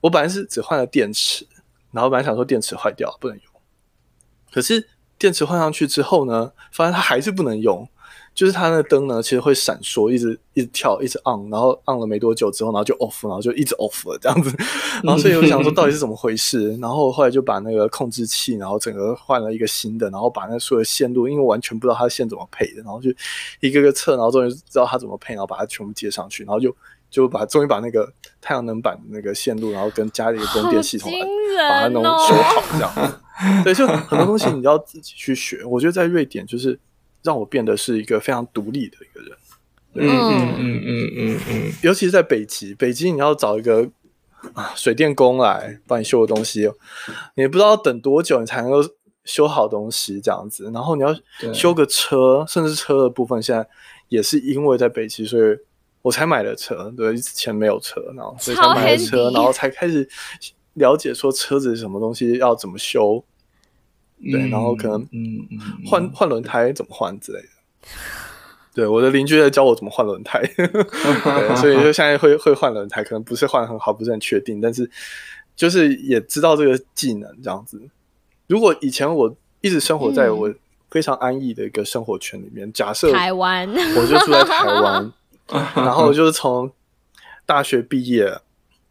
[0.03, 1.45] 我本来是只换了电池，
[1.91, 3.45] 然后本来想说电池坏掉不能用，
[4.53, 7.89] 可是电池换上去之后呢，发现它还是不能用，
[8.37, 14.55] 就是它那个灯呢，其实会闪烁，一直一直跳，一直 on，然后 on 了没多久之后，然后就 off，然后就一直 off 了这样子，
[15.03, 23.11] 然后所以我想说到底是怎么回事，然后后来就把那个控制器，然后整个换了一个新的，然后把那所有的线路，因为完全不知道它的线怎么配的，然后就
[23.61, 26.76] 一个个测，然后终于知道它怎么配，然后把它全部接上去，然后就
[27.11, 28.07] 就把终于把那个
[28.43, 31.11] 太阳能板的那个线路，然后跟家里的供电系统
[31.57, 33.18] 来把它弄修好这样子。
[33.64, 35.64] 对，就很多东西你要自己去学。
[35.64, 36.78] 我觉得在瑞典就是
[37.27, 39.37] 让我变得是一个非常独立的一个人，
[39.95, 43.91] 嗯嗯嗯嗯嗯嗯，尤其是在北极，北极你要找一个
[44.53, 46.70] 啊水电工来帮你修的东西，
[47.35, 48.79] 你不知道等多久你才能够
[49.24, 50.70] 修好东西这样子。
[50.72, 51.12] 然后你要
[51.53, 53.68] 修个车，甚至车的部分，现在
[54.09, 55.59] 也是因为在北极，所以
[56.03, 56.93] 我才买了车。
[56.97, 60.09] 对，之前没有车，然后所以才买了车，然后才开始
[60.74, 63.24] 了解说车子是什么东西要怎么修，
[64.23, 67.49] 对，然后可能嗯嗯换换轮胎怎么换之类的。
[68.75, 74.91] 对，我的邻居在教我怎么换轮胎，对，所以就现在会会换轮胎，可能不是换得很好，不是很确定，但是
[75.55, 77.81] 就是也知道这个技能这样子。
[78.47, 80.37] 如果以前我一直生活在嗯。
[80.39, 80.55] 我
[80.89, 85.12] 非常安逸的一个生活圈里面，假设台湾，我就住在台湾，
[85.75, 86.71] 然后就是从
[87.45, 88.41] 大学毕业，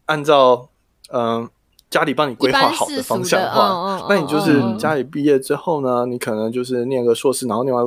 [0.04, 0.68] 按照
[1.08, 1.48] 嗯、
[1.90, 7.84] 家里帮你规划好的方向的话嗯嗯，那你就是家里毕业之后呢，你可能就是念个硕士，然后念完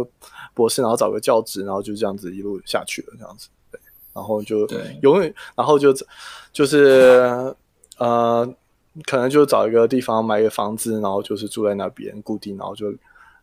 [0.54, 3.50] 博士，然后找个教职，然后就这样子一路下去了，这样子。
[3.72, 3.80] 对，
[4.14, 5.94] 然然后就对永远，然后就
[6.52, 7.56] 就是
[7.98, 8.46] 呃，
[9.06, 12.94] 可能就找一个地方买一个房子，然后就是住在那边固定，然后就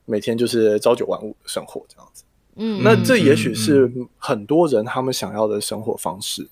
[0.04, 2.24] 每天就是朝九晚五的生活这样子。
[2.56, 6.46] 嗯，那这也许是很多人他们想要的生活方式，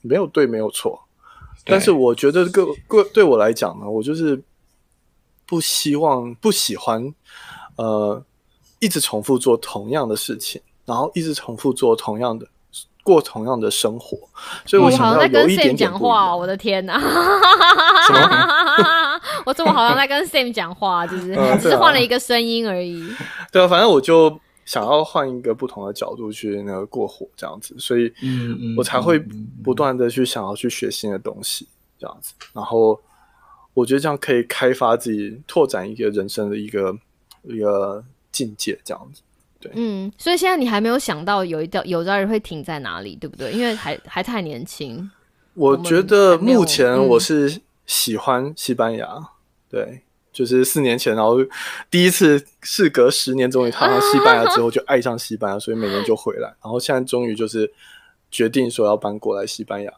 [0.00, 1.02] 没有对，没有错。
[1.66, 4.40] 但是我觉得个个对我来讲呢，我就是
[5.44, 7.12] 不希望、不喜欢，
[7.76, 8.22] 呃，
[8.78, 12.46] 一直重复做同样的事情，然后一直重复做同样的、
[13.02, 14.16] 过同样的生活。
[14.64, 17.00] 所以我想要好像在跟有一 Sam 点讲话哦，我的天哪！
[19.44, 21.06] 我怎么好像在跟 Sam 讲话？
[21.06, 23.08] 就是嗯啊只是换了一个声音而已。
[23.52, 28.12] 对啊，反正我就想要换一个不同的角度去那个过活这样子，所以
[28.76, 29.18] 我才会
[29.64, 31.66] 不断的去想要去学新的东西
[31.98, 33.00] 这样子，然后
[33.72, 36.94] 我觉得这样可以开发自己，拓展一个人生的一个
[37.44, 39.22] 一个境界这样子。
[39.58, 43.52] 对嗯，所以现在你还没有想到有一道有朝一日会停在哪里，对不对？
[43.52, 45.10] 因为还还太年轻。
[45.54, 49.30] 我觉得目前嗯我是喜欢西班牙，
[49.70, 50.02] 对，
[50.36, 51.38] 就是四年前，然后
[51.90, 57.72] 第一次事隔十年，终于踏上西班牙之后，就爱上西班牙，所以每年就回来，然后现在终于就是
[58.30, 59.90] 决定说要搬过来西班牙，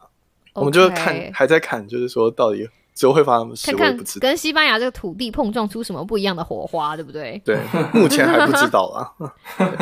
[0.53, 2.65] 我们就看还在看，就是说到底
[2.95, 4.21] 之后会发生什么事，看看我不知道。
[4.21, 7.41] 跟西班牙这个土地碰撞出什么不一样的火花，对不对？
[7.43, 7.59] 对，
[7.93, 9.11] 目前还不知道啊。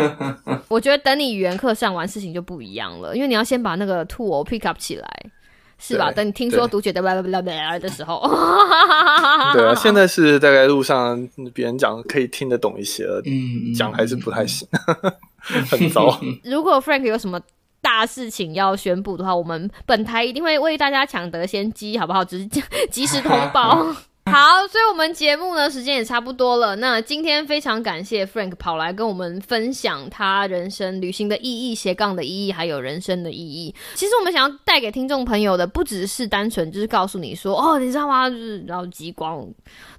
[0.67, 5.31] 我觉得等你语言课上完，事情就不一样了，因为你要先把那个 tool pick up 起来，
[5.79, 6.11] 是吧？
[6.11, 8.21] 等你听说对读姐的巴拉巴拉巴拉的时候，
[9.53, 14.67] 对啊，现在是大概路上别人讲可以听得懂一些了，嗯嗯讲还是不太行，
[15.69, 16.19] 很糟。
[16.43, 17.39] 如果 Frank 有什么
[17.81, 22.23] 大事情要宣布的话，我们本台一定会为大家抢得先机，好不好？
[22.25, 22.45] 只是
[22.89, 23.85] 及时通报。
[24.31, 26.75] 好，所以我们节目呢时间也差不多了。
[26.75, 33.73] 那今天非常感谢 Frank 跑来跟我们分享他人生旅行的意义、斜杠的意义，还有人生的意义。
[33.95, 38.29] 其实我们想要带给听众朋友的，不只是单纯就是告诉你说，哦，你知道吗？
[38.29, 39.47] 就是然后极光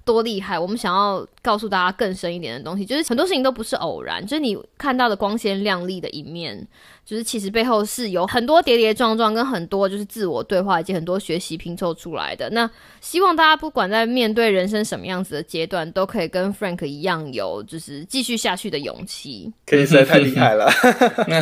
[0.05, 0.59] 多厉害。
[0.59, 6.67] 我们想要告诉大家更深一点的东西，就是很多事情都不是偶然，就是你看到的光鲜亮丽的一面，
[7.09, 12.47] 就是其实背后是有很多跌跌撞撞，跟很多就是自我对话以及很多学习拼凑出来的。
[12.51, 12.69] 那
[13.01, 19.51] 希望大家不管在面对人生什么样子的阶段，都可以跟 Frank 一样有就是继续下去的勇气。
[19.65, 20.69] 可以实在太厉害了。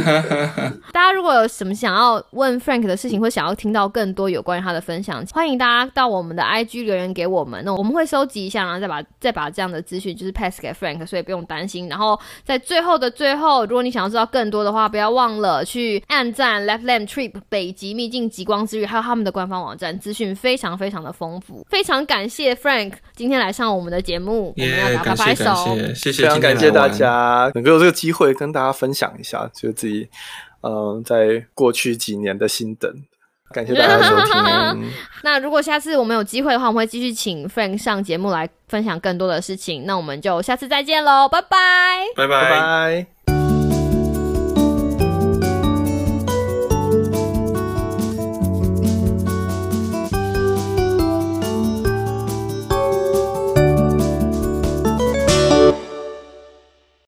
[0.93, 11.89] 大家如果有什么想要问 Frank 的事情，或想要听到更多有关于他的分享，欢迎大家到我们的 IG 留言给我们，那我们会收集一下，然后再把再把这样的资讯就是 pass 给 Frank，所以不用担心。
[11.89, 21.65] 然后在最后的最后，如果你想要知道更多的话，不要忘了去按赞 Left Lamp Trip 北极秘境极光之旅，还有他们的官方网站，资讯非常非常的丰富。
[21.69, 25.75] 非常感谢 Frank 今天来上我们的节目，我们要耶，给他拍拍感谢感手。
[25.75, 26.87] 谢，谢谢，非常感谢大。
[26.87, 30.09] 家能够有这个机会跟大家分享一下，就自己
[30.61, 32.91] 呃在过去几年的心得。
[33.53, 34.91] 感谢大家的收听。
[35.23, 39.85] 那如果下次我们有机会的话，我们会继续请 Frank 上节目来分享更多的事情。
[39.85, 42.03] 那我们就下次再见喽，拜拜。
[42.15, 43.16] 拜拜拜。